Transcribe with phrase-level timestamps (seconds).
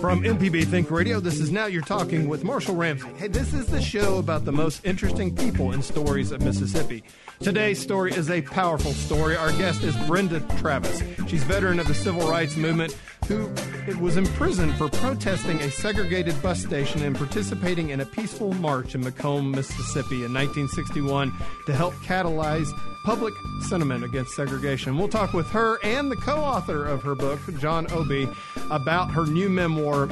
[0.00, 3.08] From MPB Think Radio, this is Now You're Talking with Marshall Ramsey.
[3.18, 7.02] Hey, this is the show about the most interesting people and stories of Mississippi.
[7.40, 9.36] Today's story is a powerful story.
[9.36, 11.02] Our guest is Brenda Travis.
[11.28, 13.52] She's veteran of the civil rights movement who
[14.00, 19.02] was imprisoned for protesting a segregated bus station and participating in a peaceful march in
[19.02, 21.32] McComb, Mississippi in 1961
[21.66, 22.70] to help catalyze
[23.06, 24.98] public sentiment against segregation.
[24.98, 28.28] We'll talk with her and the co author of her book, John Obee,
[28.68, 30.08] about her new memoir,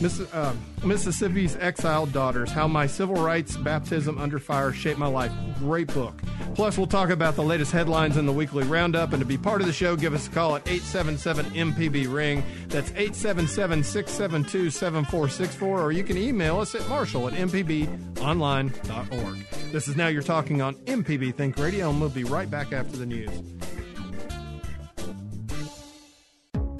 [0.00, 5.30] Miss, uh, Mississippi's Exiled Daughters How My Civil Rights Baptism Under Fire Shaped My Life.
[5.58, 6.14] Great book.
[6.54, 9.12] Plus, we'll talk about the latest headlines in the weekly roundup.
[9.12, 12.42] And to be part of the show, give us a call at 877 MPB Ring.
[12.68, 15.82] That's 877 672 7464.
[15.82, 19.46] Or you can email us at marshall at mpbonline.org.
[19.70, 22.96] This is Now You're Talking on MPB Think Radio, and we'll be right back after
[22.96, 23.30] the news.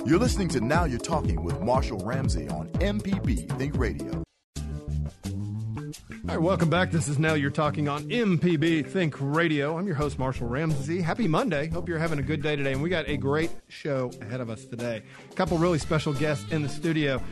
[0.07, 4.23] You're listening to Now You're Talking with Marshall Ramsey on MPB Think Radio.
[6.29, 6.91] All right, welcome back.
[6.91, 9.77] This is Now You're Talking on MPB Think Radio.
[9.77, 11.01] I'm your host, Marshall Ramsey.
[11.01, 11.69] Happy Monday.
[11.69, 12.73] Hope you're having a good day today.
[12.73, 15.03] And we got a great show ahead of us today.
[15.31, 17.23] A couple really special guests in the studio.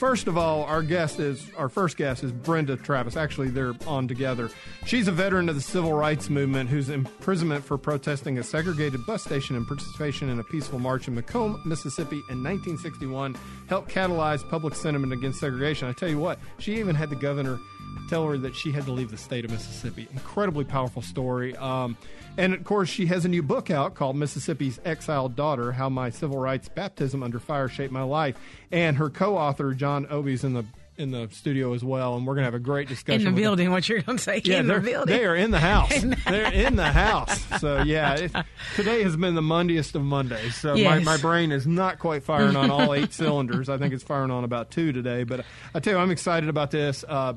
[0.00, 3.18] First of all, our guest is our first guest is Brenda Travis.
[3.18, 4.48] Actually, they're on together.
[4.86, 9.22] She's a veteran of the civil rights movement whose imprisonment for protesting a segregated bus
[9.22, 13.36] station and participation in a peaceful march in McComb, Mississippi in 1961
[13.68, 15.86] helped catalyze public sentiment against segregation.
[15.86, 17.58] I tell you what, she even had the governor
[18.08, 20.08] tell her that she had to leave the state of Mississippi.
[20.12, 21.56] Incredibly powerful story.
[21.56, 21.96] Um,
[22.36, 26.10] and of course, she has a new book out called Mississippi's Exiled Daughter How My
[26.10, 28.36] Civil Rights Baptism Under Fire Shaped My Life.
[28.70, 30.64] And her co author, John Obee's in the
[31.00, 33.26] in the studio as well, and we're going to have a great discussion.
[33.26, 33.72] In the building, them.
[33.72, 34.42] what you're going to say?
[34.44, 35.16] Yeah, in the building.
[35.16, 35.90] They are in the house.
[35.90, 37.42] in the they're in the house.
[37.58, 38.32] So yeah, it,
[38.76, 40.54] today has been the Mondiest of Mondays.
[40.56, 41.04] So yes.
[41.04, 43.68] my, my brain is not quite firing on all eight cylinders.
[43.68, 45.24] I think it's firing on about two today.
[45.24, 47.02] But I tell you, I'm excited about this.
[47.08, 47.34] Uh,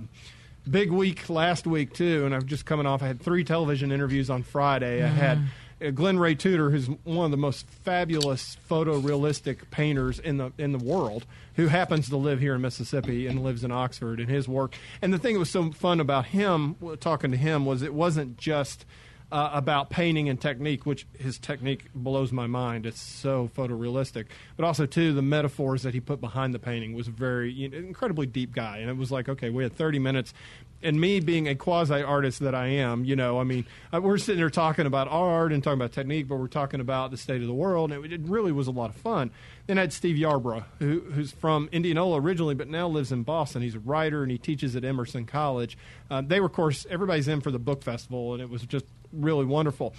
[0.70, 3.04] big week last week too, and I'm just coming off.
[3.04, 5.00] I had three television interviews on Friday.
[5.00, 5.06] Mm.
[5.06, 5.40] I had
[5.84, 10.72] uh, Glenn Ray Tudor, who's one of the most fabulous photorealistic painters in the in
[10.72, 14.20] the world, who happens to live here in Mississippi and lives in Oxford.
[14.20, 17.66] And his work, and the thing that was so fun about him talking to him
[17.66, 18.86] was it wasn't just
[19.34, 22.86] uh, about painting and technique, which his technique blows my mind.
[22.86, 24.26] It's so photorealistic.
[24.56, 27.78] But also, too, the metaphors that he put behind the painting was very you know,
[27.80, 28.78] incredibly deep guy.
[28.78, 30.36] And it was like, okay, we had 30 minutes.
[30.84, 34.18] And me being a quasi artist that I am, you know, I mean, uh, we're
[34.18, 37.42] sitting there talking about art and talking about technique, but we're talking about the state
[37.42, 37.92] of the world.
[37.92, 39.32] And it, it really was a lot of fun.
[39.66, 43.62] Then I had Steve Yarbrough, who, who's from Indianola originally, but now lives in Boston.
[43.62, 45.78] He's a writer and he teaches at Emerson College.
[46.12, 48.86] Uh, they were, of course, everybody's in for the book festival, and it was just
[49.14, 49.94] really wonderful.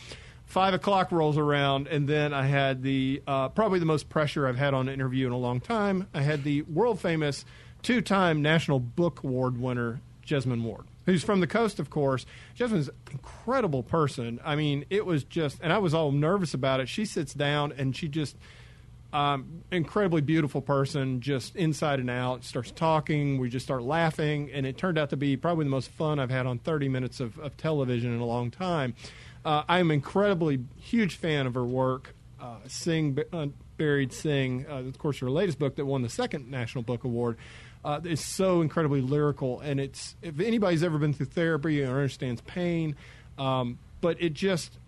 [0.46, 4.58] Five o'clock rolls around, and then I had the uh, probably the most pressure I've
[4.58, 6.06] had on an interview in a long time.
[6.12, 7.46] I had the world famous
[7.82, 12.26] two time National Book Award winner, Jesmyn Ward who's from the coast, of course.
[12.56, 14.40] Jesmyn's an incredible person.
[14.44, 16.88] I mean, it was just, and I was all nervous about it.
[16.88, 18.36] She sits down and she just,
[19.12, 22.44] um, incredibly beautiful person, just inside and out.
[22.44, 25.90] Starts talking, we just start laughing, and it turned out to be probably the most
[25.90, 28.94] fun I've had on 30 minutes of, of television in a long time.
[29.44, 32.14] Uh, I'm incredibly huge fan of her work.
[32.40, 33.46] Uh, Sing, uh,
[33.76, 37.38] Buried Sing, uh, of course, her latest book that won the second National Book Award.
[37.84, 42.40] Uh, is so incredibly lyrical, and it's if anybody's ever been through therapy or understands
[42.40, 42.96] pain,
[43.36, 44.78] um, but it just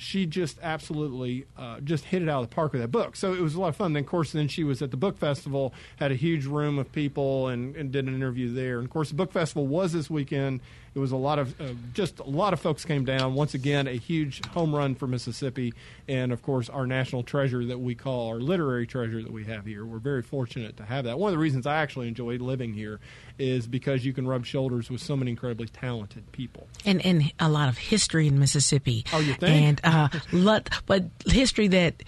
[0.00, 3.16] she just absolutely uh, just hit it out of the park with that book.
[3.16, 3.92] So it was a lot of fun.
[3.92, 6.90] Then, of course, then she was at the book festival, had a huge room of
[6.90, 8.78] people, and, and did an interview there.
[8.78, 10.60] And of course, the book festival was this weekend.
[10.94, 13.34] It was a lot of uh, just a lot of folks came down.
[13.34, 15.72] Once again, a huge home run for Mississippi,
[16.08, 19.66] and of course, our national treasure that we call our literary treasure that we have
[19.66, 19.84] here.
[19.84, 21.18] We're very fortunate to have that.
[21.18, 22.98] One of the reasons I actually enjoy living here
[23.38, 27.48] is because you can rub shoulders with so many incredibly talented people, and and a
[27.48, 29.04] lot of history in Mississippi.
[29.12, 29.44] Oh, you think?
[29.44, 32.02] And uh, lot, but history that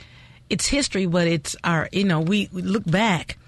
[0.50, 3.39] it's history, but it's our you know we, we look back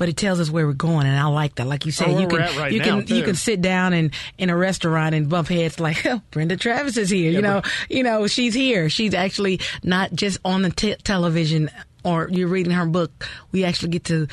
[0.00, 1.66] but it tells us where we're going, and I like that.
[1.66, 3.16] Like you said, oh, you can right you can too.
[3.16, 6.96] you can sit down and in a restaurant and bump heads like oh, Brenda Travis
[6.96, 7.30] is here.
[7.30, 8.88] Yeah, you know, you know she's here.
[8.88, 11.70] She's actually not just on the t- television
[12.02, 13.28] or you're reading her book.
[13.52, 14.26] We actually get to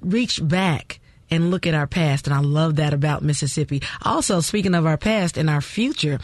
[0.00, 0.99] reach back
[1.30, 2.26] and look at our past.
[2.26, 3.82] And I love that about Mississippi.
[4.02, 6.18] Also, speaking of our past and our future,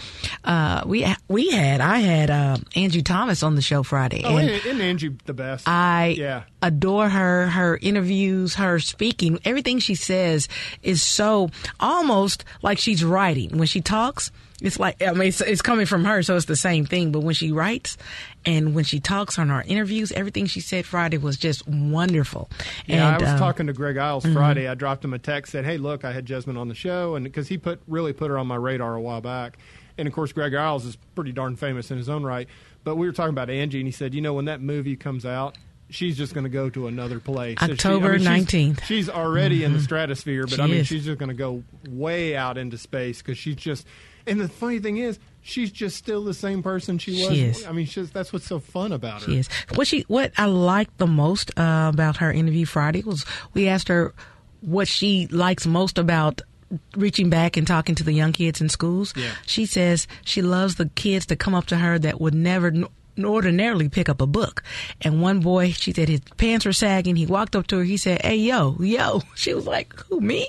[0.44, 4.50] uh, we we had I had uh, Angie Thomas on the show Friday, Oh, and
[4.50, 5.68] isn't, Angie the best?
[5.68, 6.42] I yeah.
[6.62, 9.38] adore her, her interviews, her speaking.
[9.44, 10.48] Everything she says
[10.82, 11.50] is so
[11.80, 13.56] almost like she's writing.
[13.58, 14.30] When she talks,
[14.62, 17.12] it's like I mean, it's, it's, coming from her, so it's the same thing.
[17.12, 17.98] But when she writes
[18.44, 22.48] and when she talks on our interviews, everything she said Friday was just wonderful.
[22.86, 24.34] Yeah, and, I was um, talking to Greg Iles mm-hmm.
[24.34, 24.66] Friday.
[24.66, 27.24] I dropped him a text, said, "Hey, look, I had Jesmyn on the show," and
[27.24, 29.58] because he put really put her on my radar a while back.
[29.98, 32.48] And of course, Greg Iles is pretty darn famous in his own right.
[32.84, 35.26] But we were talking about Angie, and he said, "You know, when that movie comes
[35.26, 35.56] out,
[35.90, 37.58] she's just going to go to another place.
[37.60, 38.80] October nineteenth.
[38.80, 39.64] So she, I mean, she's, she's, already mm-hmm.
[39.64, 39.84] in the mm-hmm.
[39.84, 40.86] stratosphere, but she I mean, is.
[40.86, 43.86] she's just going to go way out into space because she's just.
[44.26, 47.32] And the funny thing is, she's just still the same person she was.
[47.32, 47.66] She is.
[47.66, 49.30] I mean, she's, that's what's so fun about her.
[49.30, 49.48] She is.
[49.74, 53.24] What she what I liked the most uh, about her interview Friday was
[53.54, 54.14] we asked her
[54.60, 56.42] what she likes most about
[56.96, 59.14] reaching back and talking to the young kids in schools.
[59.16, 59.30] Yeah.
[59.46, 62.72] She says she loves the kids to come up to her that would never
[63.24, 64.62] ordinarily pick up a book.
[65.00, 67.16] And one boy, she said his pants were sagging.
[67.16, 67.84] He walked up to her.
[67.84, 70.48] He said, "Hey, yo, yo." She was like, "Who me?"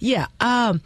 [0.00, 0.26] Yeah.
[0.40, 0.80] Um,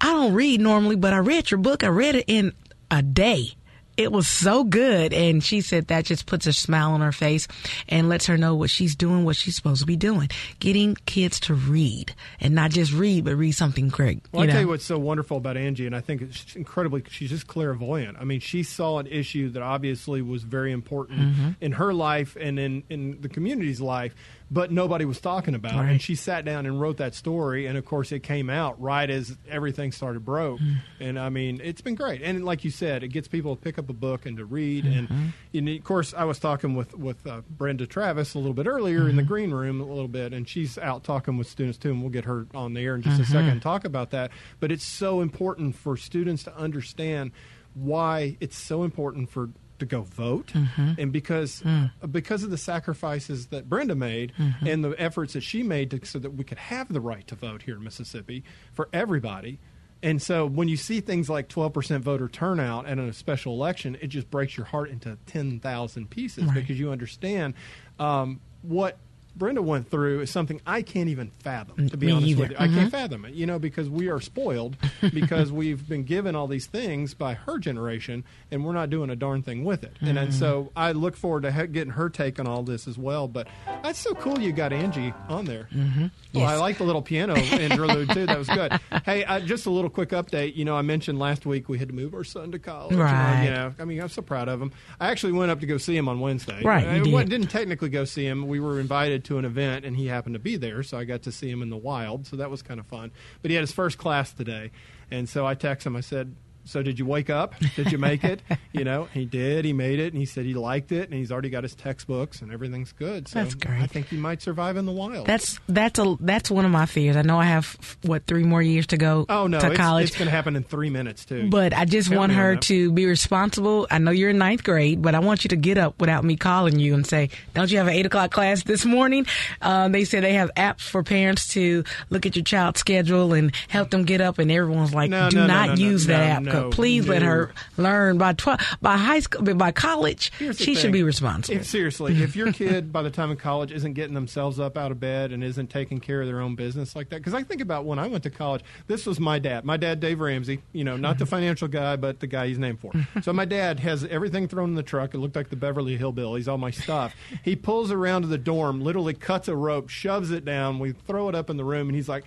[0.00, 1.84] I don't read normally, but I read your book.
[1.84, 2.52] I read it in
[2.90, 3.56] a day
[3.96, 5.12] it was so good.
[5.12, 7.48] And she said that just puts a smile on her face
[7.88, 10.28] and lets her know what she's doing, what she's supposed to be doing.
[10.60, 14.22] Getting kids to read and not just read, but read something great.
[14.32, 17.30] Well, I tell you what's so wonderful about Angie, and I think it's incredibly, she's
[17.30, 18.18] just clairvoyant.
[18.20, 21.50] I mean, she saw an issue that obviously was very important mm-hmm.
[21.60, 24.14] in her life and in, in the community's life
[24.50, 25.88] but nobody was talking about right.
[25.88, 25.90] it.
[25.92, 29.08] And she sat down and wrote that story, and of course, it came out right
[29.08, 30.60] as everything started broke.
[30.60, 30.76] Mm.
[31.00, 32.22] And I mean, it's been great.
[32.22, 34.84] And like you said, it gets people to pick up a book and to read.
[34.84, 35.14] Mm-hmm.
[35.14, 38.66] And, and, of course, I was talking with with uh, Brenda Travis a little bit
[38.66, 39.10] earlier mm-hmm.
[39.10, 39.28] in the mm-hmm.
[39.28, 41.90] green room a little bit, and she's out talking with students too.
[41.90, 43.22] And we'll get her on the air in just mm-hmm.
[43.22, 44.30] a second and talk about that.
[44.60, 47.32] But it's so important for students to understand
[47.74, 50.92] why it's so important for to go vote, mm-hmm.
[50.98, 51.90] and because mm.
[52.10, 54.66] because of the sacrifices that Brenda made mm-hmm.
[54.66, 57.34] and the efforts that she made to, so that we could have the right to
[57.34, 59.58] vote here in Mississippi for everybody.
[60.02, 64.08] And so when you see things like 12% voter turnout at a special election, it
[64.08, 66.54] just breaks your heart into 10,000 pieces right.
[66.54, 67.54] because you understand
[67.98, 68.98] um, what
[69.36, 71.88] Brenda went through is something I can't even fathom.
[71.88, 72.40] To be Me honest either.
[72.40, 72.62] with you, mm-hmm.
[72.62, 72.88] I can't mm-hmm.
[72.88, 73.34] fathom it.
[73.34, 74.76] You know, because we are spoiled
[75.12, 79.16] because we've been given all these things by her generation, and we're not doing a
[79.16, 79.94] darn thing with it.
[79.94, 80.06] Mm-hmm.
[80.08, 83.28] And, and so I look forward to getting her take on all this as well.
[83.28, 83.48] But
[83.82, 85.68] that's so cool you got Angie on there.
[85.74, 86.00] Mm-hmm.
[86.00, 86.50] Well, yes.
[86.50, 88.26] I like the little piano interlude too.
[88.26, 88.72] That was good.
[89.04, 90.56] hey, uh, just a little quick update.
[90.56, 92.96] You know, I mentioned last week we had to move our son to college.
[92.96, 93.44] Right.
[93.44, 94.72] You know, I mean, I'm so proud of him.
[94.98, 96.62] I actually went up to go see him on Wednesday.
[96.62, 96.86] Right.
[96.86, 97.28] I, did.
[97.28, 98.48] didn't technically go see him.
[98.48, 101.22] We were invited to an event, and he happened to be there, so I got
[101.22, 102.26] to see him in the wild.
[102.26, 103.12] So that was kind of fun.
[103.42, 104.70] But he had his first class today,
[105.10, 105.96] and so I texted him.
[105.96, 106.34] I said,
[106.66, 107.54] so did you wake up?
[107.76, 108.42] Did you make it?
[108.72, 109.64] you know, he did.
[109.64, 112.42] He made it, and he said he liked it, and he's already got his textbooks,
[112.42, 113.28] and everything's good.
[113.28, 113.80] So that's great.
[113.80, 115.26] I think he might survive in the wild.
[115.26, 117.16] That's that's a that's one of my fears.
[117.16, 119.26] I know I have what three more years to go.
[119.28, 120.08] Oh no, to it's, college.
[120.08, 121.48] It's going to happen in three minutes too.
[121.48, 123.86] But I just want her to be responsible.
[123.90, 126.36] I know you're in ninth grade, but I want you to get up without me
[126.36, 129.26] calling you and say, "Don't you have an eight o'clock class this morning?"
[129.62, 133.54] Uh, they say they have apps for parents to look at your child's schedule and
[133.68, 136.55] help them get up, and everyone's like, no, "Do no, not no, use that app.
[136.70, 140.32] Please let her learn by twelve by high school by college.
[140.54, 141.60] She should be responsible.
[141.60, 144.90] If, seriously, if your kid by the time of college isn't getting themselves up out
[144.90, 147.60] of bed and isn't taking care of their own business like that, because I think
[147.60, 148.62] about when I went to college.
[148.86, 149.64] This was my dad.
[149.64, 150.62] My dad, Dave Ramsey.
[150.72, 151.30] You know, not the mm-hmm.
[151.30, 152.92] financial guy, but the guy he's named for.
[153.22, 155.14] so my dad has everything thrown in the truck.
[155.14, 156.48] It looked like the Beverly Hillbillies.
[156.48, 157.14] All my stuff.
[157.44, 160.78] he pulls around to the dorm, literally cuts a rope, shoves it down.
[160.78, 162.24] We throw it up in the room, and he's like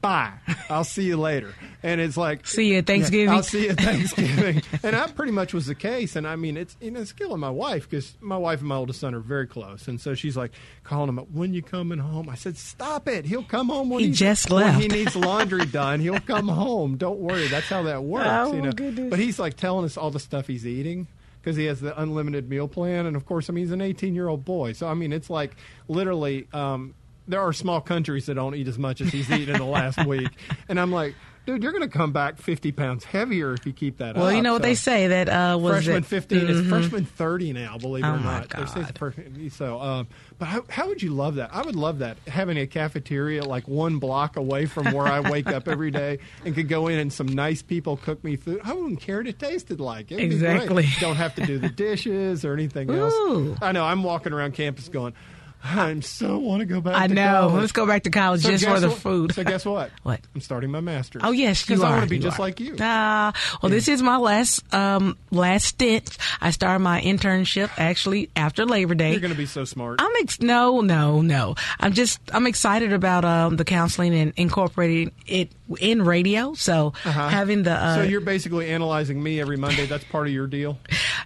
[0.00, 0.32] bye.
[0.70, 1.54] I'll see you later.
[1.82, 3.30] And it's like, see you at Thanksgiving.
[3.30, 4.62] I'll see you at Thanksgiving.
[4.82, 6.16] and that pretty much was the case.
[6.16, 8.76] And I mean, it's, you know, it's killing my wife because my wife and my
[8.76, 9.88] oldest son are very close.
[9.88, 10.52] And so she's like
[10.84, 12.28] calling him up, when you coming home?
[12.28, 13.24] I said, stop it.
[13.24, 14.78] He'll come home when he just left.
[14.78, 16.00] When he needs laundry done.
[16.00, 16.96] He'll come home.
[16.96, 17.48] Don't worry.
[17.48, 18.26] That's how that works.
[18.28, 18.72] Oh, you know?
[18.72, 19.10] Goodness.
[19.10, 21.06] But he's like telling us all the stuff he's eating
[21.40, 23.06] because he has the unlimited meal plan.
[23.06, 24.72] And of course, I mean, he's an 18 year old boy.
[24.72, 25.56] So, I mean, it's like
[25.88, 26.94] literally, um,
[27.28, 30.04] there are small countries that don't eat as much as he's eaten in the last
[30.06, 30.30] week,
[30.68, 31.14] and I'm like,
[31.48, 34.16] dude, you're going to come back 50 pounds heavier if you keep that up.
[34.16, 34.34] well, up.
[34.34, 36.06] you know what so they say that uh, was freshman it?
[36.06, 36.50] 15 mm-hmm.
[36.50, 38.50] is freshman 30 now, believe it oh or not.
[38.50, 39.52] They say perfect.
[39.52, 40.08] So, um,
[40.38, 41.48] but how, how, would you love that?
[41.54, 45.46] I would love that having a cafeteria like one block away from where I wake
[45.46, 48.60] up every day and could go in and some nice people cook me food.
[48.62, 50.12] I wouldn't care what it tasted like.
[50.12, 50.86] It'd exactly.
[51.00, 53.04] Don't have to do the dishes or anything Ooh.
[53.04, 53.58] else.
[53.62, 53.84] I know.
[53.84, 55.14] I'm walking around campus going
[55.62, 56.94] I so want to go back.
[56.94, 57.48] I know.
[57.48, 57.60] College.
[57.60, 58.98] Let's go back to college so just for the what?
[58.98, 59.34] food.
[59.34, 59.90] So guess what?
[60.02, 60.20] what?
[60.34, 61.22] I'm starting my master's.
[61.24, 61.86] Oh yes, you are.
[61.86, 62.42] I want to be you just are.
[62.42, 62.76] like you.
[62.80, 63.76] Ah, uh, well, yeah.
[63.76, 66.16] this is my last um, last stint.
[66.40, 69.10] I started my internship actually after Labor Day.
[69.10, 70.00] You're going to be so smart.
[70.00, 71.56] I'm ex- no, no, no.
[71.80, 76.54] I'm just I'm excited about um, the counseling and incorporating it in radio.
[76.54, 77.28] So uh-huh.
[77.28, 79.86] having the uh, so you're basically analyzing me every Monday.
[79.86, 80.78] That's part of your deal.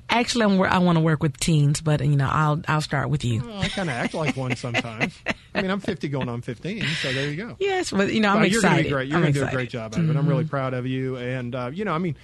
[0.08, 3.24] Actually, I'm, I want to work with teens, but you know, I'll I'll start with
[3.24, 3.42] you.
[3.42, 5.14] Well, I kind of act like one sometimes.
[5.54, 7.56] I mean, I'm 50 going on 15, so there you go.
[7.58, 8.52] Yes, but you know, I'm well, excited.
[8.52, 9.08] You're going to be great.
[9.08, 10.00] You're going to do a great job at.
[10.00, 10.16] Mm-hmm.
[10.16, 12.16] I'm really proud of you, and uh, you know, I mean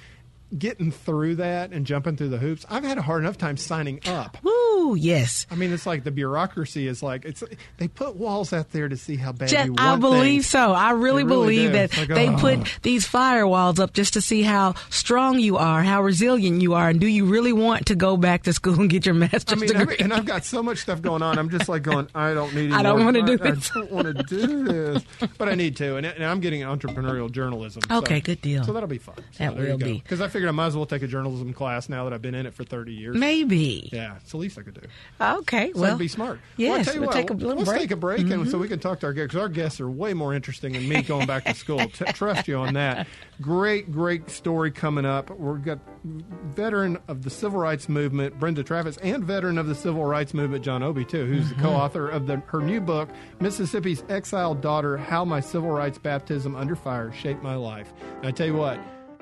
[0.57, 2.65] getting through that and jumping through the hoops.
[2.69, 4.39] I've had a hard enough time signing up.
[4.43, 5.47] Woo, yes.
[5.51, 7.43] I mean, it's like the bureaucracy is like it's.
[7.77, 10.47] They put walls out there to see how bad just, you want I believe things.
[10.47, 10.73] so.
[10.73, 11.79] I really, really believe do.
[11.79, 12.37] that like, they oh.
[12.37, 16.89] put these firewalls up just to see how strong you are, how resilient you are,
[16.89, 19.57] and do you really want to go back to school and get your master's I
[19.57, 19.97] mean, degree?
[19.99, 21.39] I've, and I've got so much stuff going on.
[21.39, 22.09] I'm just like going.
[22.15, 22.73] I don't need.
[22.73, 23.71] I don't want to do I, this.
[23.75, 25.03] I don't want to do this,
[25.37, 27.83] but I need to, and, and I'm getting entrepreneurial journalism.
[27.91, 28.65] Okay, so, good deal.
[28.65, 29.17] So that'll be fun.
[29.33, 31.89] So that will be because I figured I might as well take a journalism class
[31.89, 33.17] now that I've been in it for 30 years.
[33.17, 33.89] Maybe.
[33.93, 34.87] Yeah, it's the least I could do.
[35.21, 36.39] Okay, so well, be smart.
[36.57, 37.81] Yes, well, we'll what, take a little let's break.
[37.81, 38.43] take a break, mm-hmm.
[38.43, 39.29] and so we can talk to our guests.
[39.29, 41.79] Because our guests are way more interesting than me going back to school.
[41.89, 43.09] T- trust you on that.
[43.41, 45.29] Great, great story coming up.
[45.31, 50.05] We've got veteran of the civil rights movement, Brenda Travis, and veteran of the civil
[50.05, 51.61] rights movement, John Obee, too, who's mm-hmm.
[51.61, 53.09] the co-author of the, her new book,
[53.41, 57.93] Mississippi's Exiled Daughter: How My Civil Rights Baptism Under Fire Shaped My Life.
[58.19, 58.79] And I tell you what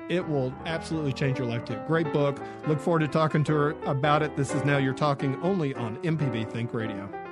[0.09, 1.79] it will absolutely change your life too.
[1.87, 2.41] Great book.
[2.67, 4.37] Look forward to talking to her about it.
[4.37, 7.26] This is Now You're Talking only on MPB Think Radio.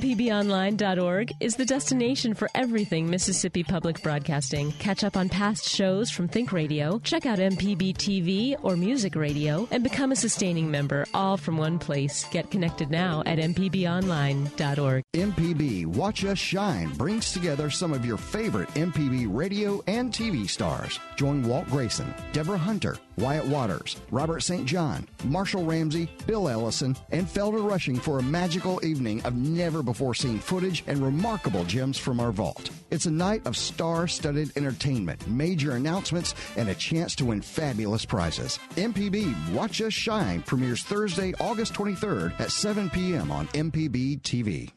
[0.00, 4.72] MPBOnline.org is the destination for everything Mississippi Public Broadcasting.
[4.78, 9.68] Catch up on past shows from Think Radio, check out MPB TV or Music Radio,
[9.70, 12.24] and become a sustaining member, all from one place.
[12.30, 15.02] Get connected now at MPBOnline.org.
[15.12, 20.98] MPB Watch Us Shine brings together some of your favorite MPB radio and TV stars.
[21.16, 24.64] Join Walt Grayson, Deborah Hunter, Wyatt Waters, Robert St.
[24.64, 30.14] John, Marshall Ramsey, Bill Ellison, and Felder Rushing for a magical evening of never before
[30.14, 32.70] seen footage and remarkable gems from our vault.
[32.90, 38.04] It's a night of star studded entertainment, major announcements, and a chance to win fabulous
[38.04, 38.58] prizes.
[38.76, 43.30] MPB Watch Us Shine premieres Thursday, August 23rd at 7 p.m.
[43.30, 44.70] on MPB TV.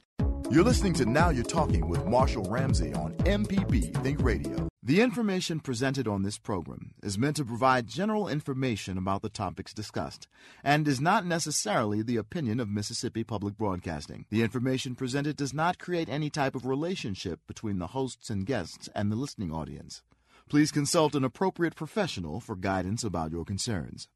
[0.54, 4.68] You're listening to Now You're Talking with Marshall Ramsey on MPB Think Radio.
[4.84, 9.74] The information presented on this program is meant to provide general information about the topics
[9.74, 10.28] discussed
[10.64, 14.28] and is not necessarily the opinion of Mississippi Public Broadcasting.
[14.30, 18.88] The information presented does not create any type of relationship between the hosts and guests
[18.94, 20.04] and the listening audience.
[20.48, 24.08] Please consult an appropriate professional for guidance about your concerns.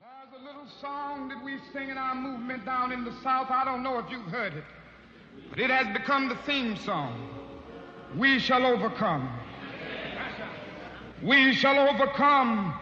[0.00, 3.50] There's a little song that we sing in our movement down in the South.
[3.50, 4.64] I don't know if you've heard it,
[5.50, 7.36] but it has become the theme song
[8.16, 9.28] we shall overcome.
[11.22, 12.78] We shall overcome.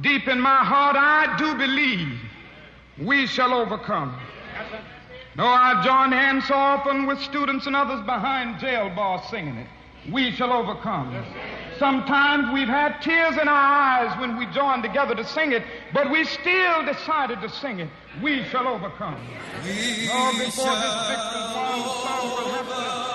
[0.00, 2.20] Deep in my heart, I do believe
[2.98, 4.18] we shall overcome.
[5.36, 9.68] Though I join hands so often with students and others behind jail bars singing it,
[10.10, 11.24] we shall overcome.
[11.78, 15.62] Sometimes we've had tears in our eyes when we joined together to sing it,
[15.92, 17.90] but we still decided to sing it.
[18.22, 19.16] We shall overcome.
[19.62, 22.72] We oh, before this victory song will happen.
[22.72, 23.05] All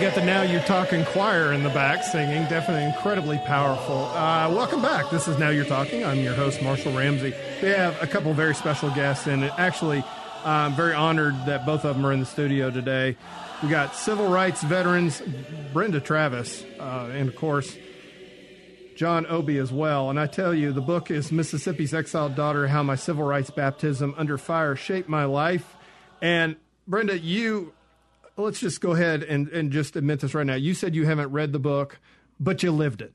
[0.00, 2.44] got the Now You're Talking choir in the back singing.
[2.44, 4.04] Definitely incredibly powerful.
[4.06, 5.10] Uh, welcome back.
[5.10, 6.06] This is Now You're Talking.
[6.06, 7.34] I'm your host, Marshall Ramsey.
[7.60, 10.02] We have a couple very special guests, and actually,
[10.42, 13.14] I'm very honored that both of them are in the studio today.
[13.62, 15.20] We got civil rights veterans
[15.74, 17.76] Brenda Travis, uh, and of course,
[18.96, 20.08] John Obee as well.
[20.08, 24.14] And I tell you, the book is Mississippi's Exiled Daughter How My Civil Rights Baptism
[24.16, 25.76] Under Fire Shaped My Life.
[26.22, 26.56] And
[26.88, 27.74] Brenda, you
[28.36, 30.54] let's just go ahead and, and just admit this right now.
[30.54, 31.98] You said you haven't read the book,
[32.38, 33.14] but you lived it.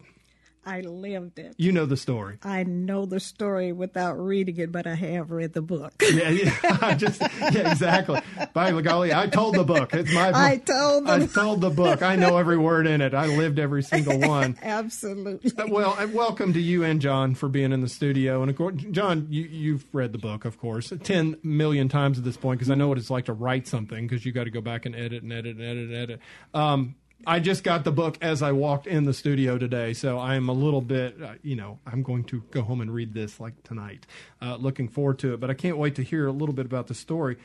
[0.65, 1.53] I lived it.
[1.57, 2.39] You know the story.
[2.41, 5.93] I know the story without reading it, but I have read the book.
[6.01, 8.19] yeah, yeah, I just yeah, exactly.
[8.53, 9.93] By the golly, I told the book.
[9.93, 10.41] It's my book.
[10.41, 11.05] I told.
[11.05, 12.01] The I told the book.
[12.01, 13.13] I know every word in it.
[13.13, 14.57] I lived every single one.
[14.63, 15.51] Absolutely.
[15.57, 18.41] Uh, well, and welcome to you and John for being in the studio.
[18.41, 22.24] And of course, John, you, you've read the book, of course, ten million times at
[22.24, 24.51] this point because I know what it's like to write something because you got to
[24.51, 26.19] go back and edit and edit and edit and edit.
[26.55, 26.95] Um,
[27.25, 30.50] I just got the book as I walked in the studio today, so I am
[30.50, 33.63] a little bit, uh, you know, I'm going to go home and read this like
[33.63, 34.05] tonight.
[34.41, 36.88] Uh, looking forward to it, but I can't wait to hear a little bit about
[36.88, 37.38] the story.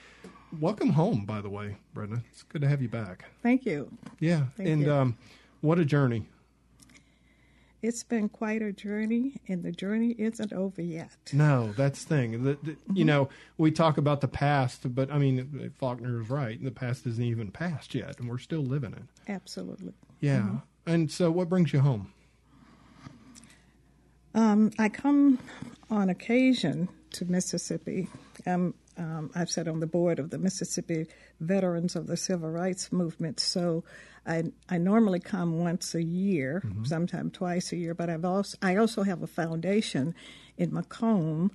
[0.58, 2.22] Welcome home, by the way, Brenda.
[2.30, 3.24] It's good to have you back.
[3.42, 3.90] Thank you.
[4.18, 4.92] Yeah, Thank and you.
[4.92, 5.18] Um,
[5.60, 6.26] what a journey.
[7.82, 11.16] It's been quite a journey, and the journey isn't over yet.
[11.32, 12.44] No, that's the thing.
[12.44, 16.62] The, the, you know, we talk about the past, but I mean, Faulkner is right.
[16.62, 19.30] The past isn't even past yet, and we're still living it.
[19.30, 19.94] Absolutely.
[20.20, 20.56] Yeah.
[20.87, 22.12] And so, what brings you home?
[24.34, 25.38] Um, I come
[25.90, 28.08] on occasion to Mississippi.
[28.46, 31.06] Um, um, I've sat on the board of the Mississippi
[31.40, 33.84] Veterans of the Civil Rights Movement, so
[34.26, 36.84] I, I normally come once a year, mm-hmm.
[36.84, 37.94] sometimes twice a year.
[37.94, 40.14] But I've also I also have a foundation
[40.56, 41.50] in McComb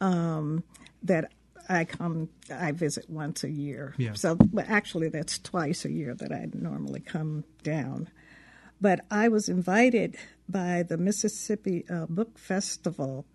[0.00, 0.64] um,
[1.02, 1.32] that
[1.68, 3.94] I come I visit once a year.
[3.98, 4.14] Yeah.
[4.14, 8.08] So well, actually, that's twice a year that I normally come down.
[8.80, 10.16] But I was invited
[10.48, 13.26] by the Mississippi uh, Book Festival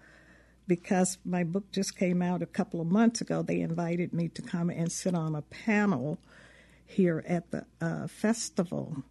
[0.68, 3.44] because my book just came out a couple of months ago.
[3.44, 6.18] They invited me to come and sit on a panel
[6.86, 9.04] here at the uh, festival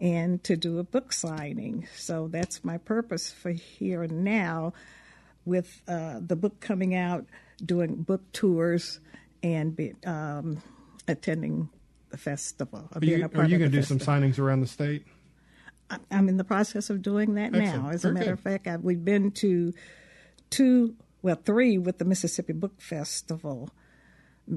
[0.00, 1.86] and to do a book signing.
[1.96, 4.72] So that's my purpose for here and now
[5.44, 7.26] with uh, the book coming out,
[7.64, 9.00] doing book tours,
[9.42, 10.62] and be, um,
[11.08, 11.68] attending
[12.10, 12.88] the festival.
[12.94, 15.04] Are you, you going to do some signings around the state?
[16.10, 17.82] I'm in the process of doing that Excellent.
[17.82, 17.90] now.
[17.90, 18.32] As Very a matter good.
[18.32, 19.72] of fact, I, we've been to
[20.48, 23.70] two, well, three with the Mississippi Book Festival.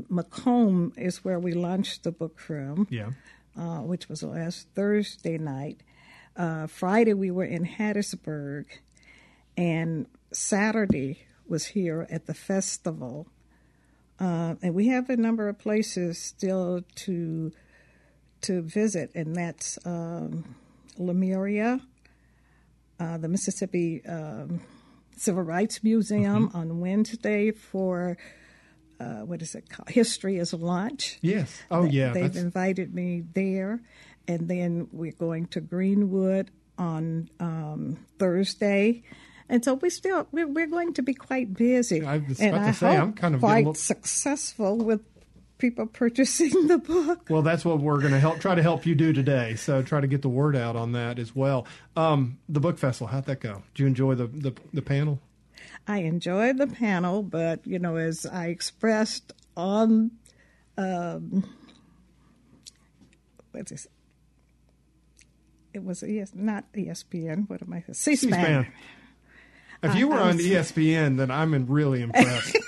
[0.10, 3.12] McComb is where we launched the book from, Yeah.
[3.56, 5.82] uh, which was last Thursday night.
[6.36, 8.66] Uh, Friday we were in Hattiesburg,
[9.56, 13.28] and Saturday was here at the festival.
[14.20, 17.52] Uh, and we have a number of places still to
[18.42, 20.56] to visit, and that's um,
[20.98, 21.80] Lemuria,
[23.00, 24.60] uh, the Mississippi um,
[25.16, 28.18] Civil Rights Museum on Wednesday for
[29.04, 29.89] uh, what is it called?
[29.89, 31.18] History is a lunch.
[31.22, 31.62] Yes.
[31.70, 32.13] Oh, yeah.
[32.13, 33.82] They've that's- invited me there.
[34.28, 39.04] And then we're going to Greenwood on um, Thursday.
[39.50, 42.06] And so we still we're, we're going to be quite busy.
[42.06, 45.02] I was and about to I say, hope I'm kind of quite little- successful with
[45.58, 47.28] people purchasing the book.
[47.30, 49.56] Well, that's what we're going to help try to help you do today.
[49.56, 51.68] So try to get the word out on that as well.
[51.98, 53.62] Um, the book festival, how'd that go?
[53.76, 55.20] Did you enjoy the the, the panel?
[55.88, 60.12] I enjoyed the panel, but you know, as I expressed on
[60.78, 61.43] um,
[63.52, 63.88] what's this?
[65.74, 67.50] It was ES, not ESPN.
[67.50, 67.84] What am I?
[67.91, 68.15] C-SPAN.
[68.15, 68.67] C-SPAN.
[69.82, 72.58] If you were on ESPN, then I'm in- really impressed.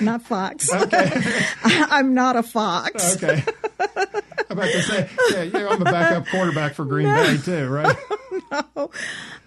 [0.00, 0.72] Not Fox.
[0.74, 1.10] okay.
[1.64, 3.16] I'm not a Fox.
[3.16, 3.42] Okay.
[3.78, 7.96] I'm about to say, yeah, yeah, I'm a backup quarterback for Green Bay too, right?
[8.50, 8.90] No.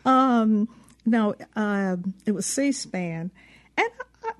[0.05, 0.69] Um,
[1.05, 3.31] no, um, it was C-SPAN,
[3.77, 3.89] and
[4.27, 4.31] uh,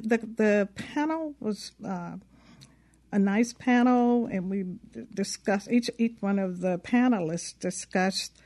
[0.00, 2.16] the the panel was uh,
[3.12, 4.64] a nice panel, and we
[5.14, 8.40] discussed each each one of the panelists discussed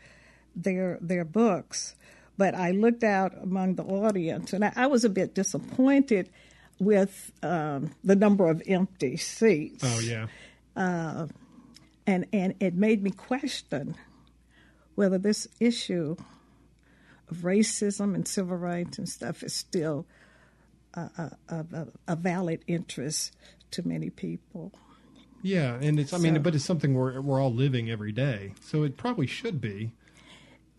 [0.57, 1.95] their their books.
[2.39, 6.31] But I looked out among the audience, and I, I was a bit disappointed
[6.79, 9.85] with um, the number of empty seats.
[9.87, 10.27] Oh yeah.
[12.07, 13.95] and and it made me question
[14.95, 16.17] whether this issue
[17.33, 20.07] of racism and civil rights and stuff is still
[20.95, 23.35] a, a, a, a valid interest
[23.73, 24.73] to many people.
[25.43, 28.53] Yeah, and it's I mean, So- but it's something we're we're all living every day,
[28.61, 29.93] so it probably should be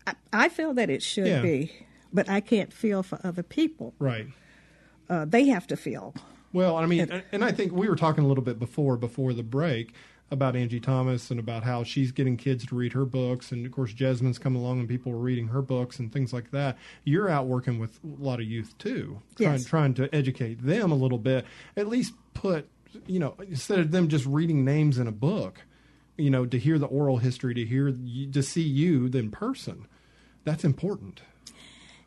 [0.06, 1.42] I, I feel that it should Yeah.
[1.42, 1.72] be,
[2.12, 3.94] but I can't feel for other people.
[3.98, 4.26] right.
[5.08, 6.14] Uh, they have to feel.
[6.54, 9.42] Well, I mean, and I think we were talking a little bit before before the
[9.42, 9.92] break
[10.30, 13.72] about Angie Thomas and about how she's getting kids to read her books, and of
[13.72, 16.76] course Jesmyn's come along and people are reading her books and things like that.
[17.04, 19.64] You're out working with a lot of youth too, trying Yes.
[19.64, 21.44] trying to educate them a little bit.
[21.76, 22.68] At least put
[23.06, 25.62] you know instead of them just reading names in a book,
[26.16, 29.86] you know, to hear the oral history, to hear to see you in person.
[30.44, 31.22] That's important.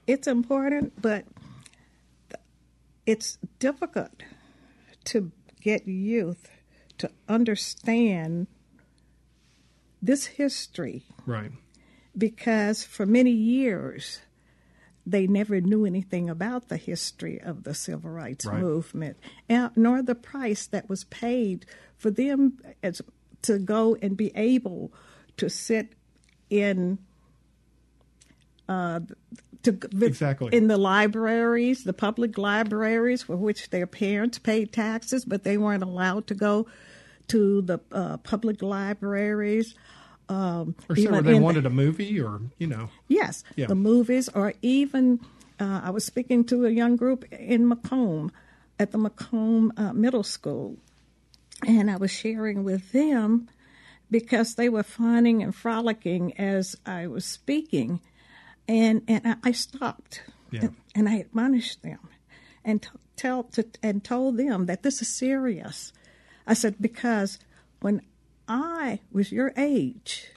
[0.06, 1.26] It's important, but
[3.06, 4.12] it's difficult
[5.06, 6.50] to get youth
[6.98, 8.48] to understand
[10.02, 11.52] this history Right.
[12.18, 14.22] because for many years
[15.06, 18.60] they never knew anything about the history of the civil rights right.
[18.60, 23.02] movement, and, nor the price that was paid for them as,
[23.44, 24.92] to go and be able
[25.38, 25.94] to sit
[26.50, 27.00] in
[28.68, 29.00] uh,
[29.64, 35.44] to exactly in the libraries, the public libraries for which their parents paid taxes, but
[35.44, 36.68] they weren't allowed to go
[37.30, 39.76] to the uh, public libraries.
[40.30, 43.68] Um, or they wanted the, a movie, or you know, yes, yeah.
[43.68, 45.22] the movies, or even
[45.60, 48.32] uh, I was speaking to a young group in McComb
[48.78, 50.76] at the McComb uh, Middle School,
[51.66, 53.48] and I was sharing with them
[54.12, 58.02] because they were fawning and frolicking as I was speaking
[58.68, 60.62] and and I stopped yeah.
[60.62, 62.00] and, and, I admonished them
[62.63, 65.94] and t- tell to, and told them that this is serious.
[66.48, 67.38] I said because
[67.82, 68.02] when
[68.48, 70.28] I was your age,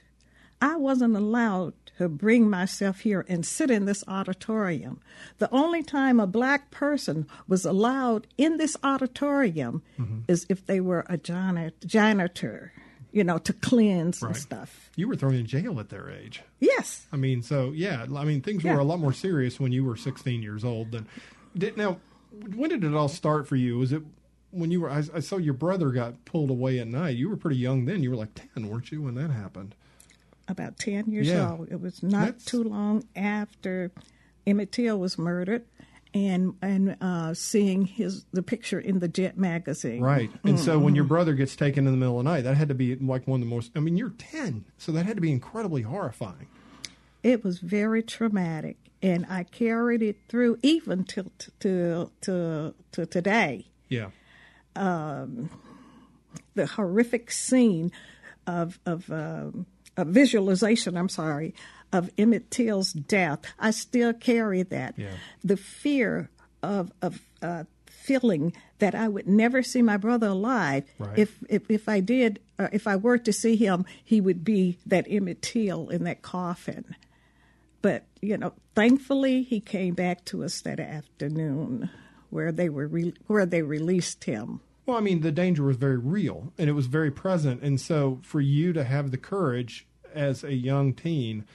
[0.61, 4.99] I wasn't allowed to bring myself here and sit in this auditorium.
[5.39, 10.19] The only time a black person was allowed in this auditorium mm-hmm.
[10.27, 12.73] is if they were a janitor
[13.11, 14.29] you know, to cleanse right.
[14.29, 14.89] and stuff.
[14.95, 16.41] You were thrown in jail at their age.
[16.59, 17.05] Yes.
[17.11, 18.73] I mean, so yeah, I mean, things yeah.
[18.73, 21.07] were a lot more serious when you were 16 years old than.
[21.57, 21.99] Did, now,
[22.55, 23.77] when did it all start for you?
[23.77, 24.03] Was it
[24.51, 24.89] when you were?
[24.89, 27.17] I, I, saw your brother got pulled away at night.
[27.17, 28.03] You were pretty young then.
[28.03, 29.75] You were like 10, weren't you, when that happened?
[30.47, 31.51] About 10 years yeah.
[31.51, 31.71] old.
[31.71, 32.45] It was not That's...
[32.45, 33.91] too long after
[34.45, 35.63] Emmett Till was murdered
[36.13, 40.01] and and uh, seeing his the picture in the Jet magazine.
[40.01, 40.29] Right.
[40.43, 40.65] And mm-hmm.
[40.65, 42.75] so when your brother gets taken in the middle of the night, that had to
[42.75, 43.71] be like one of the most.
[43.75, 46.47] I mean, you're ten, so that had to be incredibly horrifying.
[47.23, 53.67] It was very traumatic, and I carried it through even till to to to today.
[53.87, 54.09] Yeah.
[54.75, 55.49] Um,
[56.53, 57.91] the horrific scene
[58.47, 59.65] of of, um,
[59.97, 60.97] a visualization.
[60.97, 61.53] I'm sorry
[61.93, 64.95] of Emmett Till's death, I still carry that.
[64.97, 65.11] Yeah.
[65.43, 66.29] The fear
[66.63, 70.85] of of uh, feeling that I would never see my brother alive.
[70.97, 71.19] Right.
[71.19, 74.77] If, if if I did, uh, if I were to see him, he would be
[74.85, 76.95] that Emmett Till in that coffin.
[77.81, 81.89] But you know, thankfully, he came back to us that afternoon,
[82.31, 84.61] where they were re- where they released him.
[84.85, 88.19] Well, I mean, the danger was very real and it was very present, and so
[88.23, 91.45] for you to have the courage as a young teen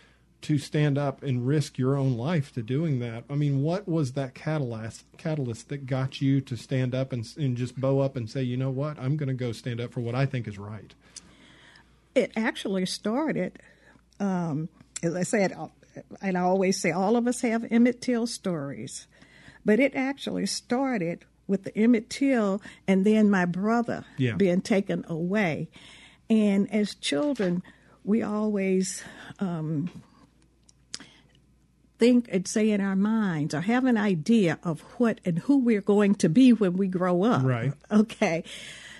[0.42, 3.24] to stand up and risk your own life to doing that.
[3.28, 7.56] I mean, what was that catalyst catalyst that got you to stand up and, and
[7.56, 10.00] just bow up and say, you know what, I'm going to go stand up for
[10.00, 10.94] what I think is right?
[12.14, 13.58] It actually started,
[14.20, 14.68] um,
[15.02, 15.52] as I said,
[16.22, 19.08] and I always say, all of us have Emmett Till stories,
[19.66, 24.34] but it actually started with the Emmett Till and then my brother yeah.
[24.34, 25.68] being taken away.
[26.30, 27.62] And as children,
[28.04, 29.02] we always
[29.40, 29.90] um,
[31.98, 35.80] think and say in our minds or have an idea of what and who we're
[35.80, 37.44] going to be when we grow up.
[37.44, 37.72] Right.
[37.90, 38.44] Okay.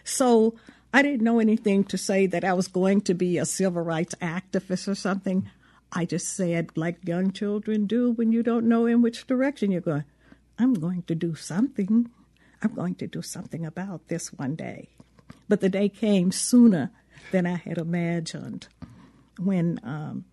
[0.03, 0.55] So
[0.93, 4.15] I didn't know anything to say that I was going to be a civil rights
[4.21, 5.49] activist or something.
[5.93, 9.81] I just said, like young children do when you don't know in which direction you're
[9.81, 10.05] going,
[10.59, 12.11] I'm going to do something.
[12.63, 14.89] I'm going to do something about this one day.
[15.49, 16.91] But the day came sooner
[17.33, 18.69] than I had imagined
[19.39, 20.25] when um,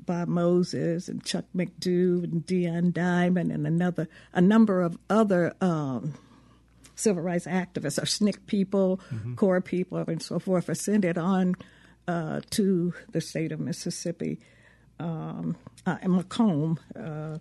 [0.00, 6.14] Bob Moses and Chuck McDew and Dion Diamond and another a number of other um,
[6.94, 9.34] civil rights activists, or SNCC people, mm-hmm.
[9.34, 11.54] CORE people, and so forth, ascended on
[12.08, 14.40] uh, to the state of Mississippi
[14.98, 17.38] um, uh, in McComb uh,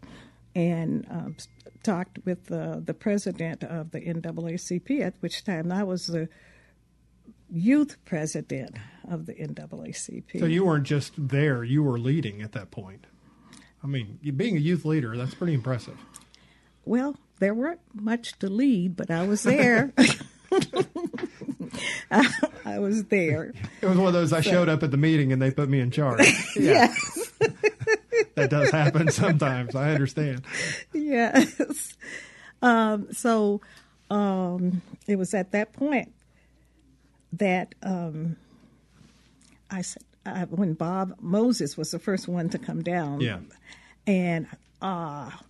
[0.57, 1.35] and um,
[1.83, 6.27] talked with the president of the NAACP, at which time I was the
[7.49, 8.75] youth president
[9.07, 10.39] of the NAACP.
[10.39, 13.05] So you weren't just there; you were leading at that point.
[13.83, 15.99] I mean, being a youth leader—that's pretty impressive.
[16.85, 19.93] Well, there weren't much to lead, but I was there.
[19.95, 20.15] I,
[22.65, 23.53] I, was there.
[23.81, 25.69] It was one of those I so, showed up at the meeting and they put
[25.69, 26.21] me in charge.
[26.55, 26.93] Yeah.
[26.95, 27.33] yes.
[28.37, 29.75] That does happen sometimes.
[29.75, 30.45] I understand.
[30.93, 31.97] Yes.
[32.61, 33.61] Um, so
[34.09, 36.13] um, it was at that point
[37.33, 38.37] that um,
[39.69, 43.21] I said uh, when Bob Moses was the first one to come down.
[43.21, 43.39] Yeah.
[44.05, 44.47] And
[44.81, 45.41] ah,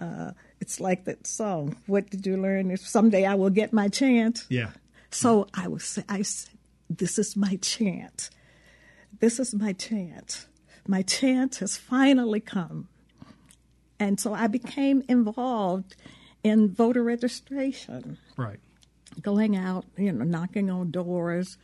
[0.00, 1.76] uh, uh, it's like that song.
[1.86, 2.70] What did you learn?
[2.70, 4.46] If someday I will get my chance.
[4.48, 4.70] Yeah.
[5.10, 5.98] So I was.
[6.08, 6.54] I said,
[6.90, 8.30] "This is my chance.
[9.20, 10.46] This is my chance.
[10.86, 12.88] My chance has finally come."
[13.98, 15.96] And so I became involved
[16.42, 18.18] in voter registration.
[18.36, 18.58] Right
[19.20, 21.56] going out, you know, knocking on doors,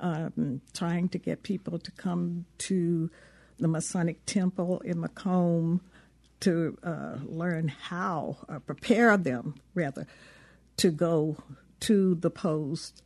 [0.00, 3.10] um, trying to get people to come to
[3.58, 5.80] the Masonic Temple in McComb
[6.40, 10.06] to uh, learn how, uh, prepare them rather,
[10.76, 11.36] to go
[11.80, 13.02] to the post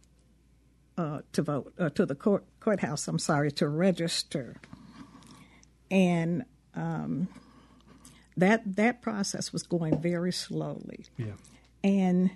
[0.99, 4.57] uh, to vote, uh, to the court, courthouse, I'm sorry, to register.
[5.93, 7.29] And um,
[8.37, 11.05] that that process was going very slowly.
[11.19, 11.35] Yeah.
[11.85, 12.31] And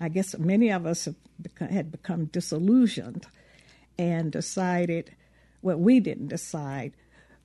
[0.00, 1.08] I guess many of us
[1.42, 3.26] become, had become disillusioned
[3.98, 5.16] and decided,
[5.60, 6.92] well, we didn't decide,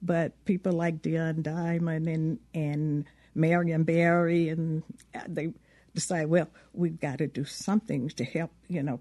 [0.01, 4.83] but people like Dion Diamond and, and Marion Barry, and
[5.27, 5.51] they
[5.95, 8.99] decided, well, we've got to do something to help, you know,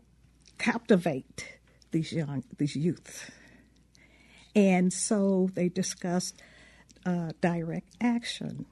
[0.59, 1.59] captivate
[1.90, 3.31] these young, these youth.
[4.57, 6.40] And so they discussed
[7.07, 8.67] uh, direct action.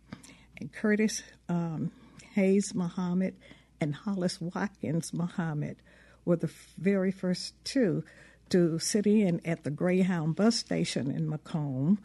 [0.59, 1.91] And Curtis um,
[2.35, 3.35] Hayes Muhammad
[3.81, 5.77] and Hollis Watkins Muhammad
[6.25, 8.05] were the very first two
[8.51, 11.99] to sit in at the Greyhound bus station in McComb.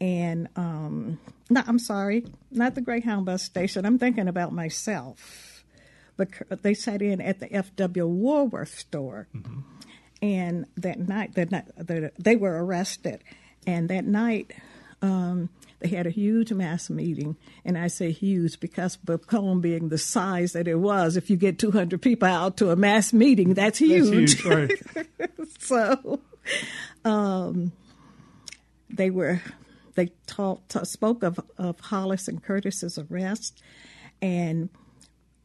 [0.00, 1.18] And um,
[1.48, 3.84] no, I'm sorry, not the Greyhound bus station.
[3.84, 5.64] I'm thinking about myself.
[6.16, 8.06] But they sat in at the F.W.
[8.06, 9.26] Woolworth store.
[9.34, 9.60] Mm-hmm.
[10.22, 11.46] And that night, the,
[11.76, 13.24] the, they were arrested.
[13.66, 14.52] And that night,
[15.02, 15.48] um,
[15.80, 20.52] they had a huge mass meeting, and I say huge because McComb being the size
[20.52, 24.42] that it was, if you get 200 people out to a mass meeting, that's huge.
[24.42, 24.78] That's huge
[25.24, 25.30] right.
[25.58, 26.20] so
[27.04, 27.72] um,
[28.90, 29.40] they were
[29.94, 33.62] they talked spoke of, of Hollis and Curtis's arrest,
[34.20, 34.68] and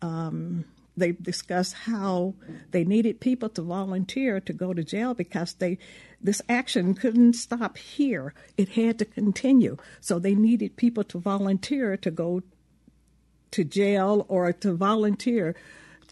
[0.01, 0.65] um,
[0.97, 2.35] they discussed how
[2.71, 5.77] they needed people to volunteer to go to jail because they
[6.25, 8.33] this action couldn't stop here.
[8.57, 9.77] It had to continue.
[10.01, 12.41] So they needed people to volunteer to go
[13.51, 15.55] to jail or to volunteer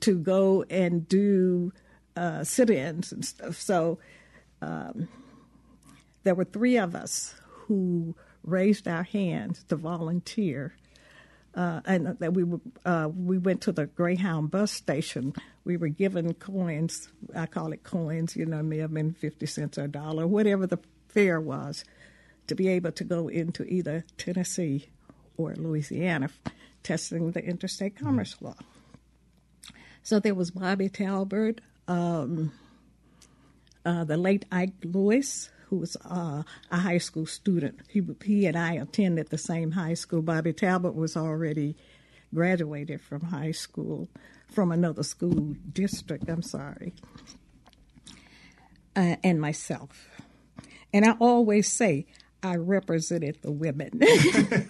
[0.01, 1.73] to go and do
[2.15, 3.59] uh, sit-ins and stuff.
[3.59, 3.99] So
[4.61, 5.07] um,
[6.23, 10.75] there were three of us who raised our hands to volunteer
[11.55, 12.45] uh, and that we
[12.85, 15.33] uh, we went to the Greyhound bus station.
[15.65, 17.09] We were given coins.
[17.35, 18.35] I call it coins.
[18.35, 21.85] You know, may have been fifty cents or a dollar, whatever the fare was,
[22.47, 24.89] to be able to go into either Tennessee
[25.37, 26.29] or Louisiana,
[26.81, 28.45] testing the interstate commerce mm-hmm.
[28.47, 28.55] law.
[30.01, 32.51] So there was Bobby Talbert, um,
[33.85, 37.79] uh, the late Ike Lewis, who was uh, a high school student.
[37.89, 40.21] He, he and I attended the same high school.
[40.21, 41.75] Bobby Talbert was already
[42.31, 44.07] graduated from high school,
[44.51, 46.93] from another school district, I'm sorry,
[48.95, 50.07] uh, and myself.
[50.93, 52.05] And I always say,
[52.43, 53.99] I represented the women.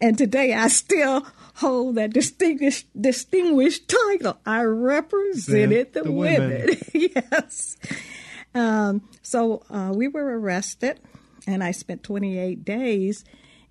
[0.00, 4.40] and today I still hold that distinguished distinguished title.
[4.44, 6.50] I represented the, the, women.
[6.50, 6.78] women.
[7.14, 7.76] yes.
[8.54, 11.00] Um, so uh, we were arrested,
[11.46, 13.24] and I spent 28 days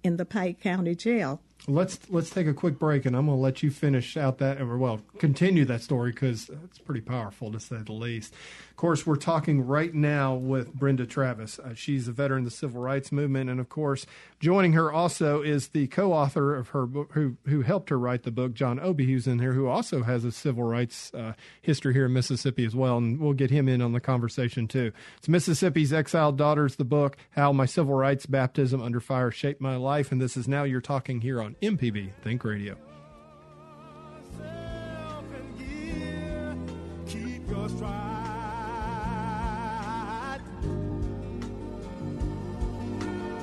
[0.03, 1.41] in the Pike County Jail.
[1.67, 4.59] Let's let's take a quick break, and I'm going to let you finish out that,
[4.59, 8.33] or well, continue that story because it's pretty powerful to say the least.
[8.81, 11.59] Course, we're talking right now with Brenda Travis.
[11.59, 14.07] Uh, she's a veteran of the civil rights movement, and of course,
[14.39, 18.31] joining her also is the co-author of her book, who who helped her write the
[18.31, 22.07] book, John Obee, who's in here, who also has a civil rights uh, history here
[22.07, 24.91] in Mississippi as well, and we'll get him in on the conversation too.
[25.19, 29.75] It's Mississippi's Exiled Daughters, the book, How My Civil Rights Baptism Under Fire Shaped My
[29.75, 32.75] Life, and this is now you're talking here on MPB Think Radio.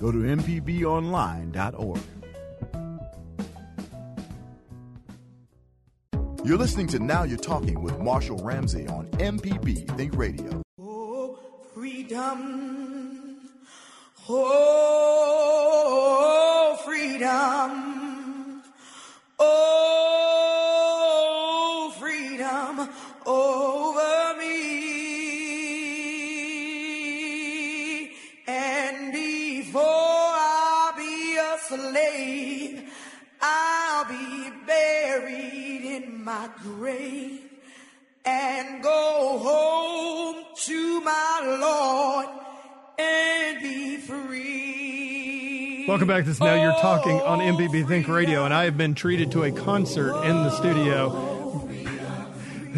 [0.00, 2.00] Go to MPBOnline.org.
[6.42, 10.62] You're listening to Now You're Talking with Marshall Ramsey on MPB Think Radio.
[10.80, 11.38] Oh,
[11.74, 13.40] freedom.
[14.26, 15.79] Oh,
[45.90, 46.24] Welcome back.
[46.24, 49.32] This is Now You're Talking on oh, MPB Think Radio, and I have been treated
[49.32, 51.68] to a concert in the studio.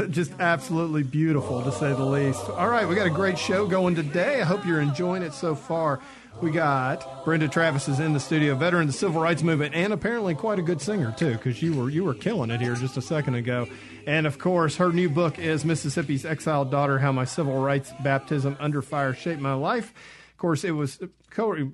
[0.09, 2.49] Just absolutely beautiful, to say the least.
[2.49, 4.41] All right, we got a great show going today.
[4.41, 6.01] I hope you're enjoying it so far.
[6.41, 9.93] We got Brenda Travis is in the studio, veteran of the civil rights movement, and
[9.93, 12.97] apparently quite a good singer too, because you were you were killing it here just
[12.97, 13.69] a second ago.
[14.07, 18.57] And of course, her new book is Mississippi's Exiled Daughter: How My Civil Rights Baptism
[18.59, 19.93] Under Fire Shaped My Life.
[20.31, 20.99] Of course, it was
[21.29, 21.73] co-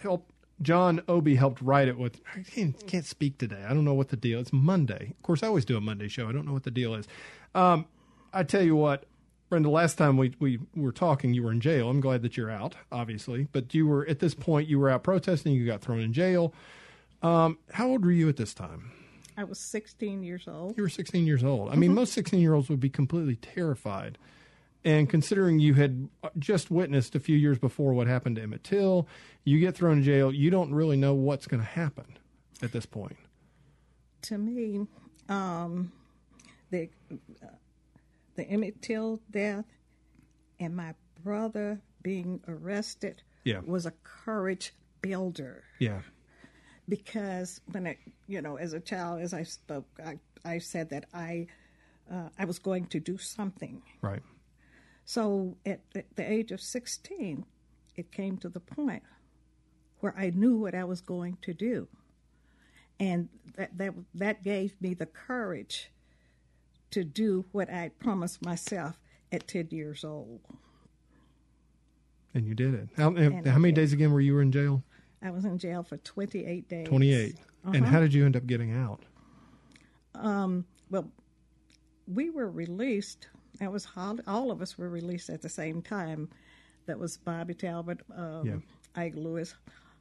[0.00, 2.20] helped John Obee helped write it with.
[2.34, 3.64] I can't, can't, speak today.
[3.64, 4.40] I don't know what the deal.
[4.40, 5.12] It's Monday.
[5.16, 6.28] Of course, I always do a Monday show.
[6.28, 7.06] I don't know what the deal is.
[7.54, 7.86] Um,
[8.32, 9.04] I tell you what,
[9.48, 9.70] Brenda.
[9.70, 11.88] Last time we we were talking, you were in jail.
[11.88, 13.48] I'm glad that you're out, obviously.
[13.52, 14.68] But you were at this point.
[14.68, 15.54] You were out protesting.
[15.54, 16.52] You got thrown in jail.
[17.22, 18.92] Um, how old were you at this time?
[19.36, 20.76] I was 16 years old.
[20.76, 21.70] You were 16 years old.
[21.70, 22.00] I mean, mm-hmm.
[22.00, 24.18] most 16 year olds would be completely terrified
[24.84, 29.08] and considering you had just witnessed a few years before what happened to Emmett Till,
[29.44, 32.06] you get thrown in jail, you don't really know what's going to happen
[32.62, 33.16] at this point.
[34.22, 34.86] To me,
[35.28, 35.92] um,
[36.70, 36.88] the
[37.42, 37.46] uh,
[38.36, 39.64] the Emmett Till death
[40.60, 43.60] and my brother being arrested yeah.
[43.64, 45.64] was a courage builder.
[45.78, 46.00] Yeah.
[46.88, 51.06] Because when I, you know, as a child, as I spoke, I, I said that
[51.12, 51.48] I,
[52.10, 53.82] uh, I was going to do something.
[54.00, 54.22] Right.
[55.08, 57.46] So at, at the age of 16,
[57.96, 59.02] it came to the point
[60.00, 61.88] where I knew what I was going to do.
[63.00, 65.90] And that, that, that gave me the courage
[66.90, 69.00] to do what I promised myself
[69.32, 70.40] at 10 years old.
[72.34, 72.90] And you did it.
[72.94, 74.82] How, how many days again were you in jail?
[75.22, 76.86] I was in jail for 28 days.
[76.86, 77.34] 28.
[77.38, 77.72] Uh-huh.
[77.74, 79.02] And how did you end up getting out?
[80.14, 81.10] Um, well,
[82.06, 86.28] we were released that was all of us were released at the same time.
[86.86, 89.02] That was Bobby Talbert, um, yeah.
[89.02, 89.54] Ike Lewis,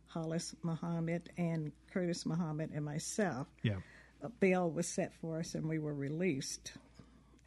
[0.08, 3.48] Hollis Muhammad, and Curtis Muhammad, and myself.
[3.64, 3.78] Yeah.
[4.22, 6.74] A bail was set for us, and we were released.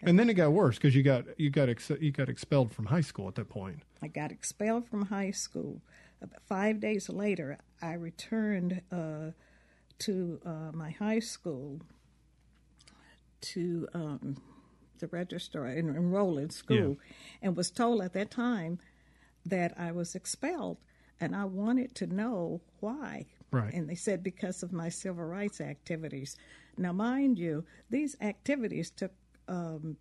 [0.02, 2.86] And then it got worse because you got you got ex- you got expelled from
[2.86, 3.80] high school at that point.
[4.02, 5.82] I got expelled from high school.
[6.46, 9.32] Five days later, I returned uh,
[10.00, 11.80] to uh, my high school
[13.40, 14.36] to um,
[15.00, 17.14] to register and enroll in school, yeah.
[17.42, 18.78] and was told at that time
[19.44, 20.78] that I was expelled,
[21.20, 23.26] and I wanted to know why.
[23.50, 23.72] Right.
[23.72, 26.36] And they said because of my civil rights activities.
[26.78, 29.12] Now, mind you, these activities took
[29.48, 29.96] um,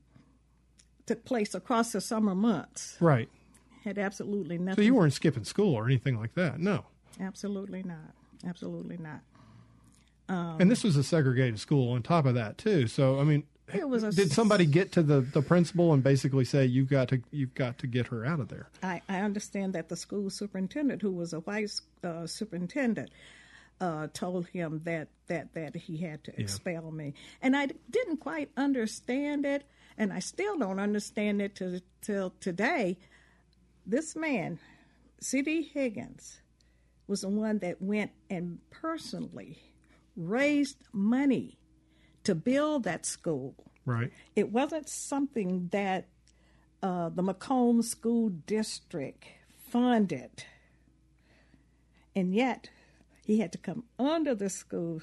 [1.07, 2.95] took place across the summer months.
[2.99, 3.29] Right.
[3.83, 4.83] Had absolutely nothing.
[4.83, 6.59] So you weren't skipping school or anything like that.
[6.59, 6.85] No.
[7.19, 8.13] Absolutely not.
[8.47, 9.21] Absolutely not.
[10.29, 12.85] Um, and this was a segregated school on top of that too.
[12.88, 16.45] So I mean, it was a, did somebody get to the, the principal and basically
[16.45, 18.69] say you've got to you've got to get her out of there?
[18.84, 23.12] I, I understand that the school superintendent, who was a vice uh, superintendent,
[23.82, 26.91] uh, told him that that that he had to expel yeah.
[26.91, 29.63] me, and I didn't quite understand it,
[29.97, 32.97] and I still don't understand it till till today.
[33.86, 34.60] This man,
[35.19, 35.71] C.D.
[35.73, 36.41] Higgins,
[37.08, 39.58] was the one that went and personally
[40.15, 41.58] raised money
[42.29, 43.55] to build that school.
[43.87, 44.11] Right.
[44.35, 46.09] It wasn't something that
[46.83, 49.25] uh, the McComb School District
[49.71, 50.43] funded.
[52.15, 52.69] And yet,
[53.25, 55.01] he had to come under the school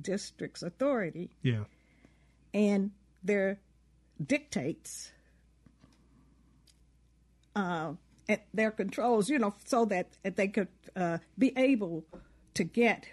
[0.00, 1.28] district's authority.
[1.42, 1.64] Yeah.
[2.54, 3.60] And their
[4.24, 5.12] dictates,
[7.54, 7.92] uh,
[8.54, 12.06] their controls, you know, so that they could uh, be able
[12.54, 13.04] to get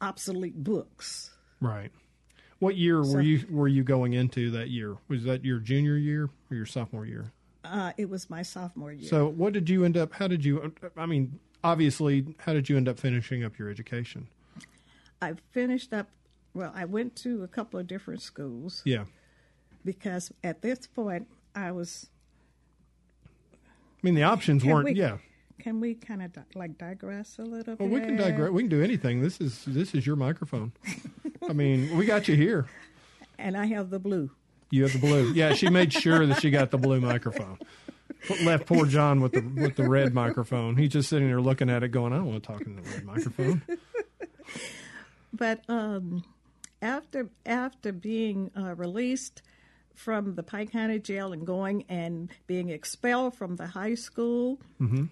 [0.00, 1.32] obsolete books.
[1.60, 1.90] Right.
[2.58, 4.96] What year so, were you were you going into that year?
[5.08, 7.32] Was that your junior year or your sophomore year?
[7.64, 9.08] Uh, it was my sophomore year.
[9.08, 10.12] So, what did you end up?
[10.14, 10.72] How did you?
[10.96, 14.28] I mean, obviously, how did you end up finishing up your education?
[15.20, 16.08] I finished up.
[16.54, 18.82] Well, I went to a couple of different schools.
[18.84, 19.04] Yeah.
[19.84, 22.08] Because at this point, I was.
[23.64, 23.68] I
[24.02, 24.86] mean, the options weren't.
[24.86, 25.18] We, yeah.
[25.58, 28.00] Can we kind of di- like digress a little well, bit?
[28.00, 28.50] we can digress.
[28.50, 29.20] We can do anything.
[29.20, 30.72] This is this is your microphone.
[31.48, 32.66] I mean, we got you here.
[33.38, 34.30] And I have the blue.
[34.70, 35.32] You have the blue.
[35.32, 37.58] Yeah, she made sure that she got the blue microphone.
[38.44, 40.76] Left poor John with the with the red microphone.
[40.76, 42.82] He's just sitting there looking at it, going, "I don't want to talk in the
[42.82, 43.62] red microphone."
[45.32, 46.24] but um,
[46.82, 49.42] after after being uh, released
[49.94, 55.04] from the Pike County Jail and going and being expelled from the high school, mm-hmm.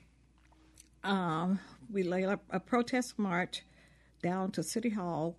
[1.08, 1.60] um,
[1.92, 3.62] we laid up a protest march
[4.22, 5.36] down to City Hall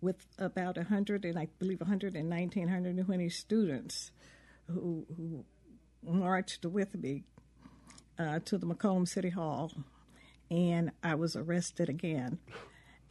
[0.00, 4.10] with about 100 and I believe 119, 120 students
[4.66, 5.44] who, who
[6.02, 7.24] marched with me
[8.18, 9.72] uh, to the McComb City Hall.
[10.50, 12.38] and I was arrested again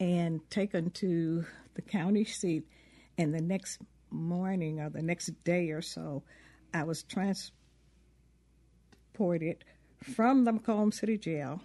[0.00, 2.64] and taken to the county seat.
[3.18, 3.80] And the next
[4.10, 6.22] morning or the next day or so,
[6.74, 7.52] I was transported
[10.02, 11.62] from the McComb City Jail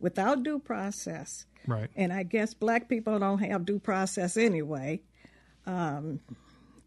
[0.00, 1.46] without due process.
[1.66, 1.88] Right.
[1.96, 5.02] And I guess black people don't have due process anyway.
[5.66, 6.20] Um,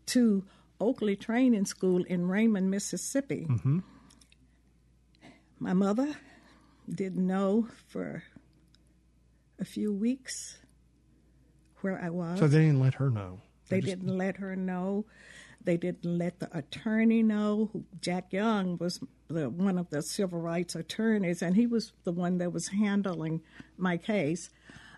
[0.08, 0.44] to
[0.80, 3.48] Oakley Training School in Raymond, Mississippi.
[3.50, 3.80] Mm-hmm.
[5.60, 6.14] My mother
[6.94, 8.24] didn't know for
[9.60, 10.58] a few weeks
[11.82, 12.40] where I was.
[12.40, 13.40] So they didn't let her know.
[13.70, 15.06] They, they didn't let her know.
[15.64, 17.72] They didn't let the attorney know.
[18.00, 22.38] Jack Young was the, one of the civil rights attorneys, and he was the one
[22.40, 23.42] that was handling
[23.78, 24.50] my case.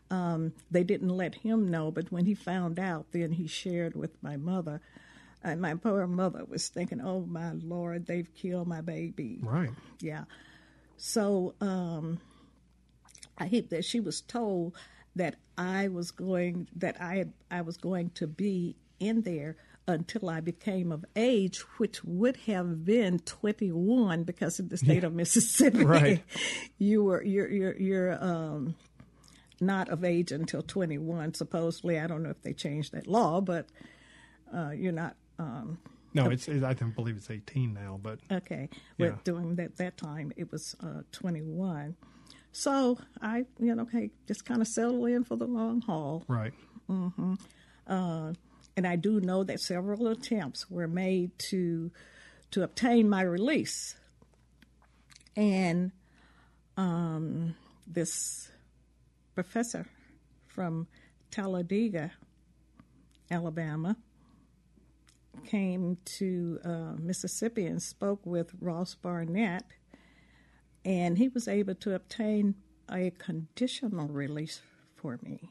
[0.09, 4.11] Um, they didn't let him know, but when he found out, then he shared with
[4.21, 4.81] my mother.
[5.43, 9.69] And my poor mother was thinking, "Oh my Lord, they've killed my baby." Right.
[10.01, 10.23] Yeah.
[10.97, 12.19] So um,
[13.37, 14.75] I hate that she was told
[15.15, 19.57] that I was going that I I was going to be in there
[19.87, 25.13] until I became of age, which would have been 21 because of the state of
[25.13, 25.77] Mississippi.
[25.87, 26.23] Right.
[26.77, 28.75] you were you're you're you're um,
[29.61, 31.33] not of age until 21.
[31.33, 33.67] Supposedly, I don't know if they changed that law, but
[34.53, 35.15] uh, you're not.
[35.39, 35.77] Um,
[36.13, 38.69] no, it's, it's I think believe it's 18 now, but okay.
[38.97, 39.09] Yeah.
[39.09, 41.95] But during that that time, it was uh, 21.
[42.51, 46.25] So I, you know, okay, just kind of settle in for the long haul.
[46.27, 46.53] right.
[46.89, 47.33] Mm-hmm.
[47.85, 48.33] Uh,
[48.77, 51.91] and I do know that several attempts were made to
[52.51, 53.95] to obtain my release.
[55.35, 55.91] And
[56.77, 57.55] um,
[57.85, 58.49] this
[59.35, 59.85] professor
[60.47, 60.87] from
[61.29, 62.11] Talladega,
[63.29, 63.97] Alabama,
[65.45, 69.65] came to uh, Mississippi and spoke with Ross Barnett,
[70.85, 72.55] and he was able to obtain
[72.89, 74.61] a conditional release
[74.95, 75.49] for me.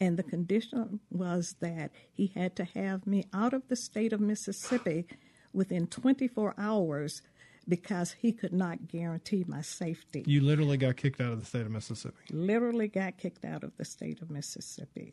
[0.00, 4.20] And the condition was that he had to have me out of the state of
[4.20, 5.06] Mississippi
[5.52, 7.22] within 24 hours
[7.68, 10.22] because he could not guarantee my safety.
[10.26, 12.16] You literally got kicked out of the state of Mississippi.
[12.30, 15.12] Literally got kicked out of the state of Mississippi.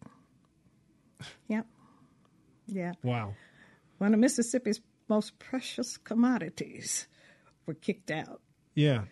[1.47, 1.65] Yep.
[2.67, 2.91] Yeah.
[3.01, 3.34] Wow.
[3.97, 7.07] One of Mississippi's most precious commodities
[7.65, 8.41] were kicked out.
[8.75, 9.03] Yeah.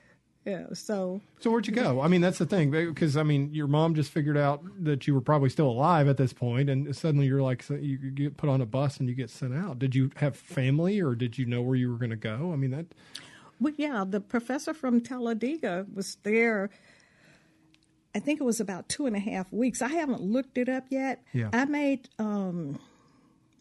[0.46, 0.68] Yeah.
[0.74, 2.02] So So where'd you go?
[2.02, 5.14] I mean, that's the thing because I mean, your mom just figured out that you
[5.14, 8.50] were probably still alive at this point, and suddenly you're like, so you get put
[8.50, 9.78] on a bus and you get sent out.
[9.78, 12.52] Did you have family, or did you know where you were going to go?
[12.52, 12.88] I mean, that
[13.60, 16.72] Well, yeah, the professor from Talladega was there.
[18.14, 19.82] I think it was about two and a half weeks.
[19.82, 21.24] I haven't looked it up yet.
[21.34, 21.50] Yeah.
[21.54, 22.80] I made um,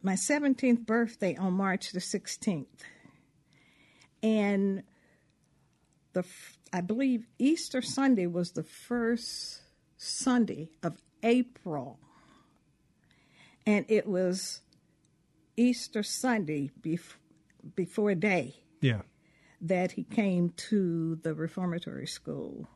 [0.03, 2.67] my 17th birthday on March the 16th.
[4.23, 4.83] And
[6.13, 9.63] the f- I believe Easter Sunday was the first
[9.97, 11.99] Sunday of April.
[13.67, 14.63] And it was
[15.57, 17.17] Easter Sunday bef-
[17.75, 19.03] before day yeah,
[19.61, 22.69] that he came to the reformatory school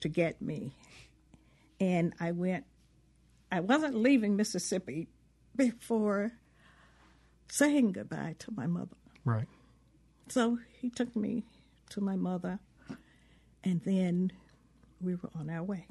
[0.00, 0.74] to get me.
[1.78, 2.64] And I went,
[3.52, 5.08] I wasn't leaving Mississippi
[5.56, 6.32] before
[7.48, 8.96] saying goodbye to my mother.
[9.24, 9.46] right.
[10.28, 11.44] So he took me
[11.90, 12.58] to my mother,
[13.64, 14.32] and then
[15.00, 15.86] we were on our way.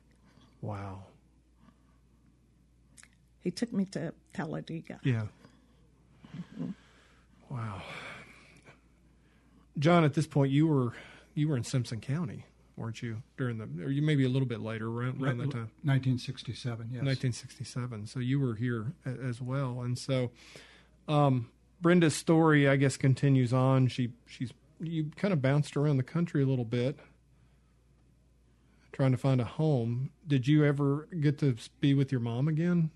[0.62, 1.04] Wow.
[3.42, 5.00] He took me to Talladega.
[5.04, 5.24] Yeah.
[7.50, 7.82] Wow.
[9.78, 10.94] John, at this point, you were
[11.36, 12.46] you were in Simpson County,
[12.76, 13.22] weren't you?
[13.38, 15.72] During the, or you maybe a little bit later, around, around that time.
[15.84, 17.04] 1967, yes.
[17.04, 18.08] 1967.
[18.08, 20.32] So you were here a- as well, and so
[21.08, 21.50] um,
[21.82, 23.88] Brenda's story, I guess, continues on.
[23.88, 27.00] She she's you kind of bounced around the country a little bit,
[28.92, 30.12] trying to find a home.
[30.28, 32.92] Did you ever get to be with your mom again?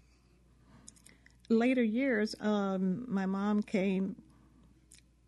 [1.50, 4.16] later years, um, my mom came.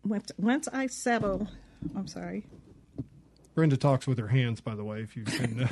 [0.04, 1.48] Once, once I settled,
[1.96, 2.46] I'm sorry.
[3.54, 5.68] Brenda talks with her hands, by the way, if you can.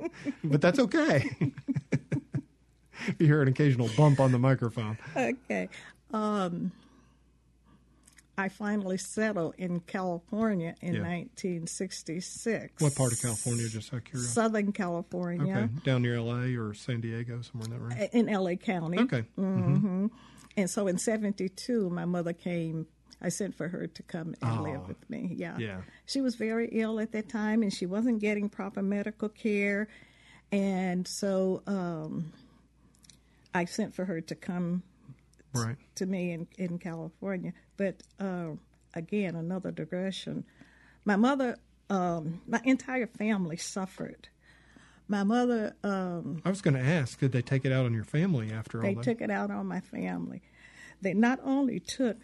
[0.00, 0.08] Uh,
[0.44, 1.30] but that's okay.
[1.40, 4.98] you hear an occasional bump on the microphone.
[5.16, 5.68] Okay.
[6.12, 6.72] Um,
[8.38, 11.02] I finally settled in California in Yeah.
[11.02, 12.82] 1966.
[12.82, 14.32] What part of California, just out of curiosity?
[14.34, 16.56] Southern California, Okay, down near L.A.
[16.56, 18.10] or San Diego, somewhere in that range.
[18.12, 18.98] in LA County.
[19.00, 19.24] Okay.
[19.38, 20.06] Mm-hmm.
[20.56, 22.86] And so in 72, my mother came.
[23.20, 24.62] I sent for her to come and Oh.
[24.62, 25.32] live with me.
[25.36, 25.56] Yeah.
[25.58, 25.82] Yeah.
[26.06, 29.88] She was very ill at that time and she wasn't getting proper medical care.
[30.50, 32.32] And so um,
[33.54, 34.82] I sent for her to come
[35.54, 35.76] Right.
[35.96, 37.52] to me in, in California.
[37.76, 38.50] But uh,
[38.94, 40.44] again, another digression.
[41.04, 41.56] My mother
[41.92, 44.28] um, my entire family suffered.
[45.08, 45.76] My mother.
[45.84, 48.80] Um, I was going to ask, did they take it out on your family after
[48.80, 49.04] they all that?
[49.04, 50.40] took it out on my family.
[51.02, 52.16] They not only took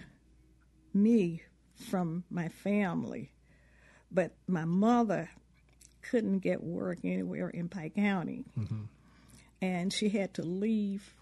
[0.94, 1.42] me
[1.90, 3.32] from my family,
[4.10, 5.28] but my mother
[6.00, 8.46] couldn't get work anywhere in Pike County.
[8.58, 8.84] Mm-hmm.
[9.60, 11.14] And she had to leave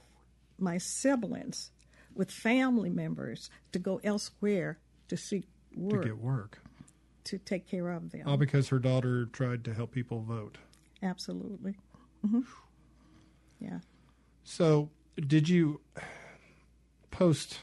[0.56, 1.72] my siblings
[2.16, 5.44] with family members to go elsewhere to seek
[5.74, 6.02] work.
[6.02, 6.58] To get work.
[7.24, 8.22] To take care of them.
[8.26, 10.58] All because her daughter tried to help people vote.
[11.02, 11.76] Absolutely.
[12.24, 12.40] Mm-hmm.
[13.60, 13.78] Yeah.
[14.44, 15.80] So, did you
[17.10, 17.60] post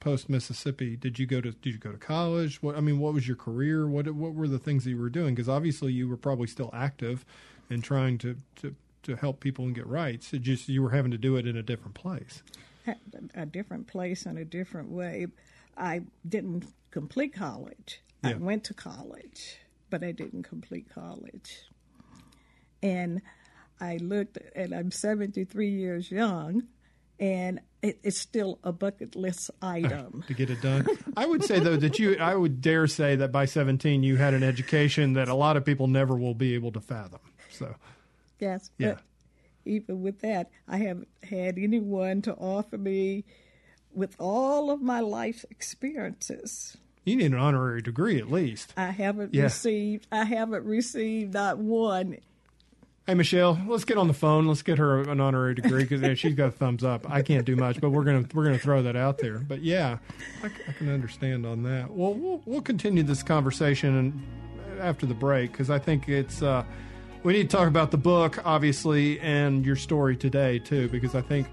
[0.00, 0.96] post Mississippi?
[0.96, 2.62] Did you go to did you go to college?
[2.62, 3.86] What I mean, what was your career?
[3.86, 5.34] What what were the things that you were doing?
[5.34, 7.24] Because obviously you were probably still active
[7.70, 8.74] and trying to, to
[9.04, 10.32] to help people and get rights.
[10.32, 12.42] It just you were having to do it in a different place.
[13.34, 15.26] A different place and a different way.
[15.76, 18.00] I didn't complete college.
[18.22, 18.30] Yeah.
[18.30, 19.58] I went to college,
[19.90, 21.62] but I didn't complete college.
[22.82, 23.22] And
[23.80, 26.64] I looked, and I'm 73 years young,
[27.18, 30.86] and it, it's still a bucket list item to get it done.
[31.16, 34.34] I would say though that you, I would dare say that by 17 you had
[34.34, 37.20] an education that a lot of people never will be able to fathom.
[37.50, 37.74] So,
[38.38, 38.96] yes, yeah.
[39.64, 43.24] Even with that, I haven't had anyone to offer me
[43.92, 46.76] with all of my life experiences.
[47.04, 48.72] You need an honorary degree at least.
[48.76, 49.44] I haven't yeah.
[49.44, 50.06] received.
[50.10, 52.18] I haven't received not one
[53.06, 54.46] Hey Michelle, let's get on the phone.
[54.46, 57.04] Let's get her an honorary degree because she's got a thumbs up.
[57.10, 59.40] I can't do much, but we're gonna we're gonna throw that out there.
[59.40, 59.98] But yeah,
[60.42, 61.90] I, I can understand on that.
[61.90, 66.64] Well, we'll we'll continue this conversation and after the break because I think it's uh,
[67.24, 71.22] we need to talk about the book obviously and your story today too because I
[71.22, 71.48] think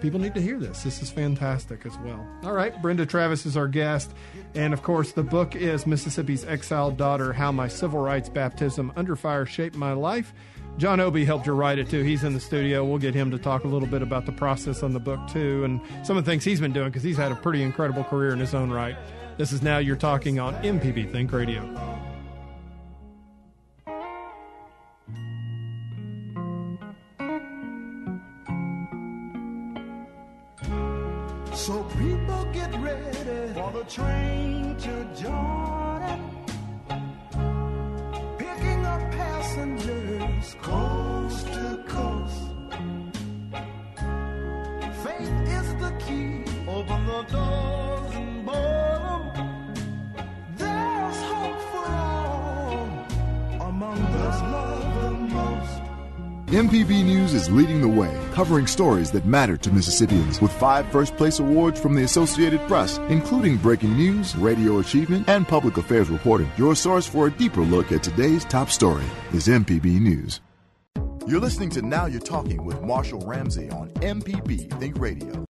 [0.00, 0.82] people need to hear this.
[0.82, 2.26] This is fantastic as well.
[2.42, 4.10] All right, Brenda Travis is our guest.
[4.54, 9.16] And of course, the book is Mississippi's Exiled Daughter How My Civil Rights Baptism Under
[9.16, 10.32] Fire Shaped My Life.
[10.78, 12.02] John Obee helped her write it too.
[12.02, 12.84] He's in the studio.
[12.84, 15.64] We'll get him to talk a little bit about the process on the book too
[15.64, 18.32] and some of the things he's been doing because he's had a pretty incredible career
[18.32, 18.96] in his own right.
[19.36, 22.05] This is Now You're Talking on MPB Think Radio.
[31.56, 36.20] So people get ready for the train to Jordan.
[38.36, 42.42] Picking up passengers coast to coast.
[45.02, 46.44] Faith is the key.
[46.68, 47.65] Open the doors
[56.56, 61.14] MPB News is leading the way, covering stories that matter to Mississippians with five first
[61.18, 66.50] place awards from the Associated Press, including breaking news, radio achievement, and public affairs reporting.
[66.56, 69.04] Your source for a deeper look at today's top story
[69.34, 70.40] is MPB News.
[71.26, 75.45] You're listening to Now You're Talking with Marshall Ramsey on MPB Think Radio.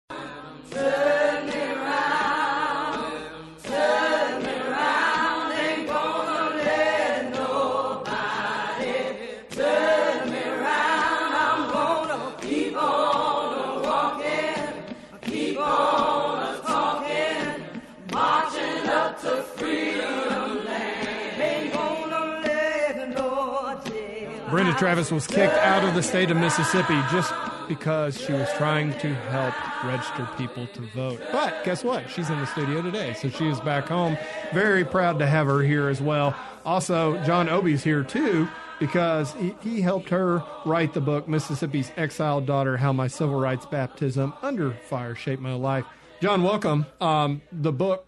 [24.75, 27.33] Travis was kicked out of the state of Mississippi just
[27.68, 29.55] because she was trying to help
[29.85, 31.20] register people to vote.
[31.33, 32.11] But guess what?
[32.11, 34.18] She's in the studio today, so she is back home.
[34.53, 36.35] Very proud to have her here as well.
[36.64, 38.49] Also, John Obee's here too
[38.81, 43.66] because he, he helped her write the book Mississippi's Exiled Daughter: How My Civil Rights
[43.66, 45.85] Baptism Under Fire Shaped My Life.
[46.20, 46.87] John, welcome.
[47.01, 48.07] Um, the book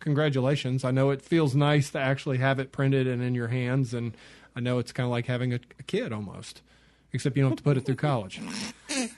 [0.00, 0.84] congratulations.
[0.84, 4.16] I know it feels nice to actually have it printed and in your hands, and
[4.56, 6.62] I know it's kind of like having a, a kid almost,
[7.12, 8.40] except you don't have to put it through college.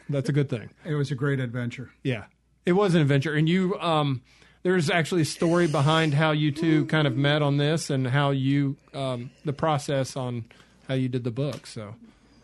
[0.09, 0.71] That's a good thing.
[0.85, 1.91] It was a great adventure.
[2.03, 2.25] Yeah,
[2.67, 3.79] it was an adventure, and you.
[3.81, 4.23] Um,
[4.65, 8.31] there's actually a story behind how you two kind of met on this, and how
[8.31, 10.45] you um, the process on
[10.87, 11.67] how you did the book.
[11.67, 11.97] So,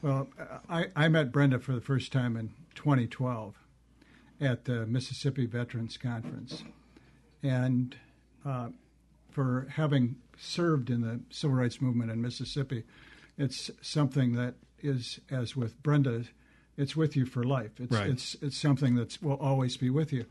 [0.02, 0.26] well,
[0.68, 3.54] I, I met Brenda for the first time in 2012
[4.40, 6.64] at the Mississippi Veterans Conference,
[7.42, 7.96] and
[8.48, 8.68] uh,
[9.30, 12.84] for having served in the civil rights movement in Mississippi,
[13.36, 16.24] it's something that is, as with Brenda,
[16.76, 17.72] it's with you for life.
[17.78, 18.08] It's right.
[18.08, 20.24] it's it's something that will always be with you.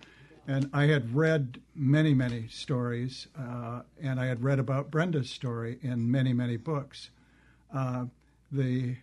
[0.47, 5.77] And I had read many many stories, uh, and I had read about Brenda's story
[5.81, 7.09] in many many books.
[7.73, 8.05] Uh,
[8.51, 8.95] the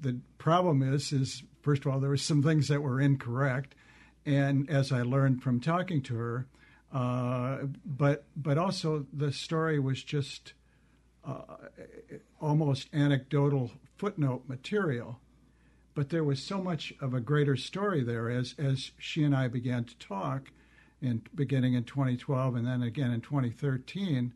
[0.00, 3.74] the problem is is first of all there were some things that were incorrect,
[4.26, 6.46] and as I learned from talking to her,
[6.92, 10.52] uh, but but also the story was just
[11.24, 11.42] uh,
[12.40, 15.20] almost anecdotal footnote material.
[15.94, 19.48] But there was so much of a greater story there as, as she and I
[19.48, 20.50] began to talk,
[21.02, 24.32] in, beginning in 2012 and then again in 2013.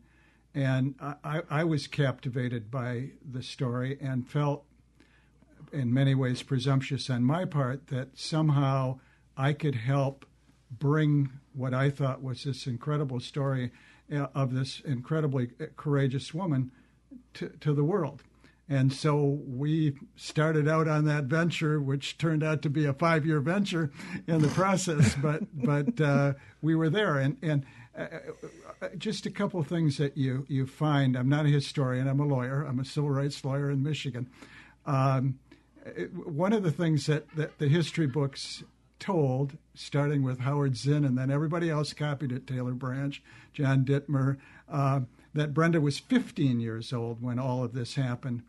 [0.53, 4.65] And I, I was captivated by the story and felt,
[5.71, 8.99] in many ways, presumptuous on my part that somehow
[9.35, 10.25] I could help
[10.71, 13.71] bring what I thought was this incredible story
[14.11, 16.71] uh, of this incredibly courageous woman
[17.35, 18.23] to, to the world.
[18.69, 23.25] And so we started out on that venture, which turned out to be a five
[23.25, 23.91] year venture
[24.27, 27.17] in the process, but, but uh, we were there.
[27.17, 27.65] And, and
[27.97, 28.07] uh,
[28.81, 31.15] uh, just a couple of things that you, you find.
[31.15, 34.29] I'm not a historian, I'm a lawyer, I'm a civil rights lawyer in Michigan.
[34.85, 35.39] Um,
[36.25, 38.63] one of the things that, that the history books
[38.99, 43.21] told, starting with Howard Zinn, and then everybody else copied it Taylor Branch,
[43.53, 44.37] John Dittmer,
[44.69, 45.01] uh,
[45.33, 48.43] that Brenda was 15 years old when all of this happened.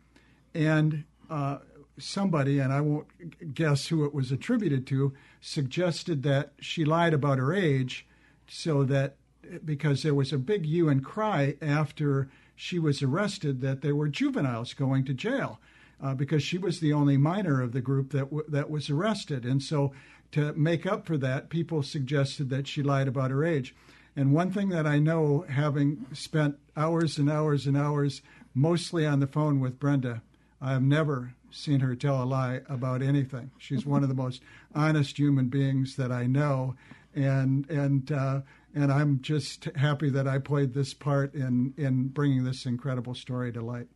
[0.53, 1.59] And uh,
[1.97, 7.37] somebody, and I won't guess who it was attributed to, suggested that she lied about
[7.37, 8.07] her age
[8.47, 9.15] so that
[9.63, 14.07] because there was a big hue and cry after she was arrested that there were
[14.07, 15.59] juveniles going to jail.
[16.01, 19.45] Uh, because she was the only minor of the group that w- that was arrested,
[19.45, 19.91] and so
[20.31, 23.75] to make up for that, people suggested that she lied about her age.
[24.15, 28.21] And one thing that I know, having spent hours and hours and hours
[28.53, 30.21] mostly on the phone with Brenda,
[30.61, 33.51] I have never seen her tell a lie about anything.
[33.57, 34.41] She's one of the most
[34.75, 36.75] honest human beings that I know,
[37.15, 38.41] and and uh,
[38.75, 43.51] and I'm just happy that I played this part in in bringing this incredible story
[43.53, 43.87] to light.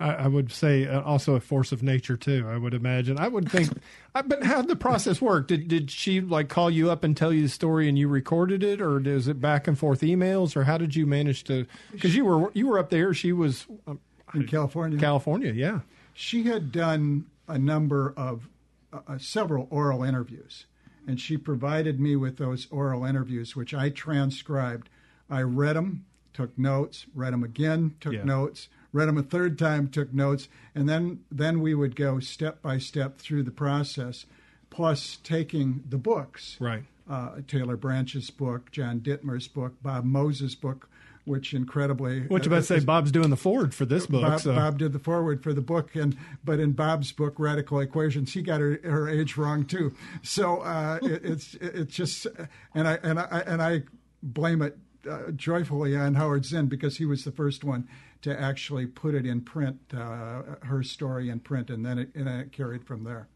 [0.00, 2.46] I, I would say uh, also a force of nature too.
[2.48, 3.18] I would imagine.
[3.18, 3.70] I would think.
[4.12, 5.48] but how did the process work?
[5.48, 8.62] Did did she like call you up and tell you the story and you recorded
[8.62, 11.66] it, or is it back and forth emails, or how did you manage to?
[11.92, 13.12] Because you were you were up there.
[13.12, 14.00] She was um,
[14.34, 14.98] in California.
[14.98, 15.80] California, yeah.
[16.14, 18.48] She had done a number of
[18.92, 20.66] uh, uh several oral interviews,
[21.06, 24.88] and she provided me with those oral interviews, which I transcribed.
[25.30, 28.24] I read them, took notes, read them again, took yeah.
[28.24, 32.62] notes read them a third time, took notes, and then then we would go step
[32.62, 34.26] by step through the process,
[34.70, 36.56] plus taking the books.
[36.60, 36.84] Right.
[37.08, 40.90] Uh, Taylor Branch's book, John Dittmer's book, Bob Moses' book,
[41.24, 42.26] which incredibly.
[42.26, 42.80] What you about to say?
[42.80, 44.22] Bob's doing the foreword for this book.
[44.22, 44.54] Bob, so.
[44.54, 48.42] Bob, did the foreword for the book, and but in Bob's book, Radical Equations, he
[48.42, 49.94] got her, her age wrong too.
[50.22, 52.26] So uh, it, it's it's just,
[52.74, 53.82] and I and I and I
[54.22, 54.76] blame it
[55.08, 57.88] uh, joyfully on Howard Zinn because he was the first one
[58.22, 62.28] to actually put it in print, uh, her story in print, and then it, and
[62.28, 63.28] it carried from there.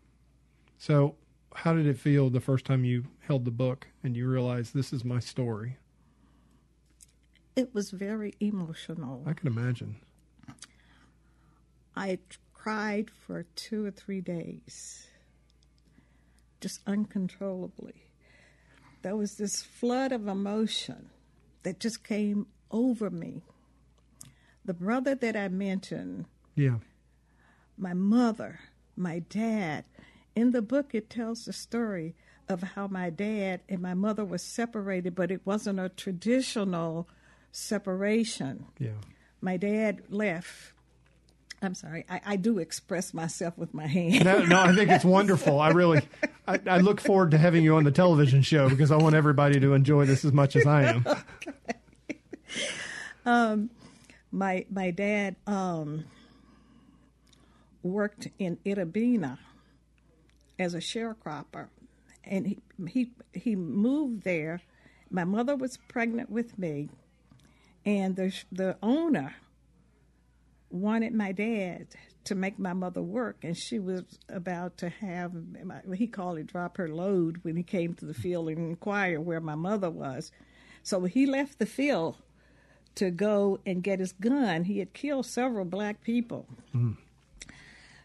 [0.79, 1.15] So,
[1.55, 4.93] how did it feel the first time you held the book and you realized this
[4.93, 5.77] is my story?
[7.55, 9.23] It was very emotional.
[9.27, 9.97] I can imagine.
[11.95, 12.19] I
[12.55, 15.07] cried for two or three days,
[16.61, 18.07] just uncontrollably.
[19.03, 21.11] There was this flood of emotion
[21.65, 23.43] that just came over me
[24.65, 26.77] the brother that I mentioned, yeah,
[27.77, 28.61] my mother,
[28.97, 29.85] my dad.
[30.35, 32.15] In the book, it tells the story
[32.49, 37.09] of how my dad and my mother were separated, but it wasn't a traditional
[37.51, 38.67] separation.
[38.79, 38.91] Yeah,
[39.41, 40.73] my dad left.
[41.61, 42.05] I'm sorry.
[42.11, 44.25] I, I do express myself with my hands.
[44.25, 45.61] No, no, I think it's wonderful.
[45.61, 46.03] I really,
[46.47, 49.61] I, I, look forward to having you on the television show because I want everybody
[49.61, 51.07] to enjoy this as much as I am.
[51.47, 52.19] okay.
[53.25, 53.71] Um,
[54.33, 56.07] my my dad um,
[57.83, 59.39] worked in Itta
[60.59, 61.69] as a sharecropper,
[62.25, 62.59] and he
[62.89, 64.63] he he moved there.
[65.11, 66.89] My mother was pregnant with me,
[67.85, 69.37] and the the owner
[70.71, 71.89] wanted my dad
[72.25, 75.33] to make my mother work, and she was about to have
[75.95, 79.41] he called it drop her load when he came to the field and inquire where
[79.41, 80.33] my mother was.
[80.83, 82.17] So he left the field
[82.95, 84.65] to go and get his gun.
[84.65, 86.47] He had killed several black people.
[86.75, 86.97] Mm.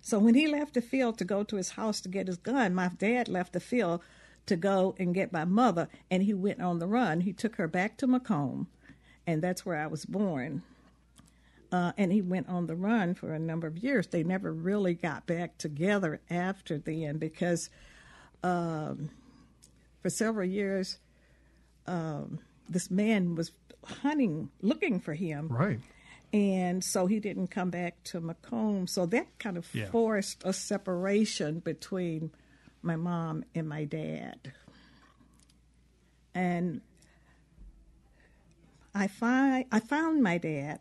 [0.02, 2.74] So when he left the field to go to his house to get his gun,
[2.74, 4.02] my dad left the field
[4.46, 7.22] to go and get my mother, and he went on the run.
[7.22, 8.68] He took her back to McComb,
[9.26, 10.64] and that's where I was born.
[11.70, 14.08] Uh, and he went on the run for a number of years.
[14.08, 17.70] They never really got back together after then because
[18.42, 19.10] um,
[20.02, 21.00] for several years,
[21.86, 23.52] um, this man was
[23.88, 25.48] hunting, looking for him.
[25.50, 25.80] Right.
[26.34, 28.90] And so he didn't come back to McComb.
[28.90, 29.90] So that kind of yeah.
[29.90, 32.32] forced a separation between
[32.82, 34.52] my mom and my dad.
[36.36, 36.82] And
[38.94, 40.80] I find I found my dad,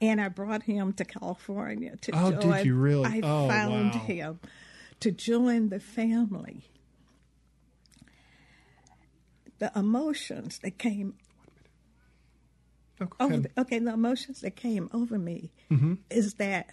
[0.00, 2.56] and I brought him to California to oh, join.
[2.56, 3.06] did you really?
[3.06, 4.00] I oh, found wow.
[4.00, 4.40] him
[5.00, 6.64] to join the family.
[9.58, 11.14] The emotions that came
[13.02, 13.34] Okay.
[13.34, 15.94] over, okay, the emotions that came over me Mm-hmm.
[16.10, 16.68] is that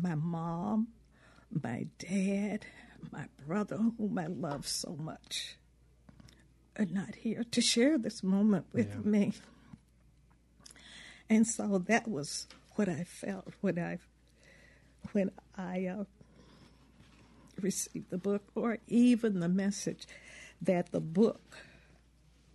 [0.00, 0.88] my mom,
[1.50, 2.66] my dad,
[3.10, 5.56] my brother, whom I love so much,
[6.78, 9.10] are not here to share this moment with Yeah.
[9.10, 9.32] me.
[11.28, 13.98] And so that was what I felt when I
[15.12, 16.04] when I uh,
[17.60, 20.06] received the book, or even the message
[20.60, 21.56] that the book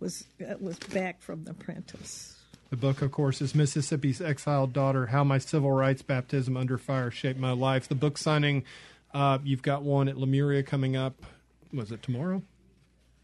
[0.00, 2.37] was uh, was back from the prentice.
[2.70, 7.10] The book, of course, is Mississippi's Exiled Daughter How My Civil Rights Baptism Under Fire
[7.10, 7.88] Shaped My Life.
[7.88, 8.64] The book signing,
[9.14, 11.14] uh, you've got one at Lemuria coming up.
[11.72, 12.42] Was it tomorrow?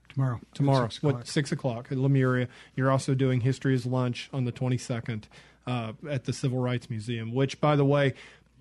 [0.08, 0.40] Tomorrow.
[0.54, 0.88] Tomorrow.
[0.88, 2.48] six What, six o'clock at Lemuria.
[2.74, 5.24] You're also doing History is Lunch on the 22nd
[5.66, 8.14] uh, at the Civil Rights Museum, which, by the way,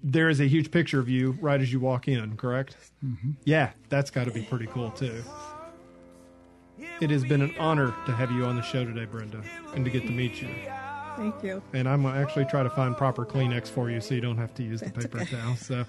[0.04, 2.76] there is a huge picture of you right as you walk in, correct?
[3.06, 3.32] Mm-hmm.
[3.46, 5.24] Yeah, that's got to be pretty cool, too.
[7.02, 9.42] It has been an honor to have you on the show today, Brenda,
[9.76, 10.50] and to get to meet you.
[11.16, 11.62] Thank you.
[11.74, 14.38] And I'm going to actually try to find proper Kleenex for you so you don't
[14.38, 15.36] have to use the paper okay.
[15.36, 15.56] towel.
[15.56, 15.86] So,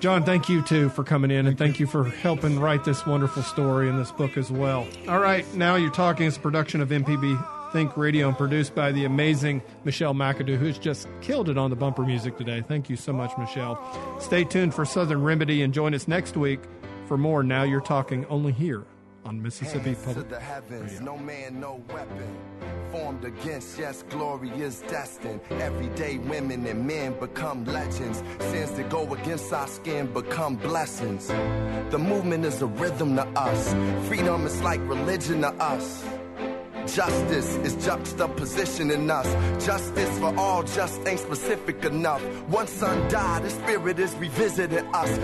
[0.00, 3.42] John, thank you too for coming in and thank you for helping write this wonderful
[3.42, 4.86] story in this book as well.
[5.08, 8.92] All right, now you're talking is a production of MPB Think Radio and produced by
[8.92, 12.62] the amazing Michelle McAdoo, who's just killed it on the bumper music today.
[12.66, 13.78] Thank you so much, Michelle.
[14.20, 16.60] Stay tuned for Southern Remedy and join us next week
[17.06, 18.84] for more Now You're Talking only here
[19.24, 20.28] on Mississippi Hands to Public.
[20.28, 22.36] the heavens, no man, no weapon.
[22.92, 25.40] Formed against, yes, glory is destined.
[25.50, 28.22] Everyday women and men become legends.
[28.40, 31.28] Sins that go against our skin become blessings.
[31.90, 33.74] The movement is a rhythm to us.
[34.08, 36.04] Freedom is like religion to us.
[36.94, 39.26] Justice is juxtaposition in us.
[39.66, 42.22] Justice for all just ain't specific enough.
[42.48, 45.18] One son died, the spirit is revisiting us.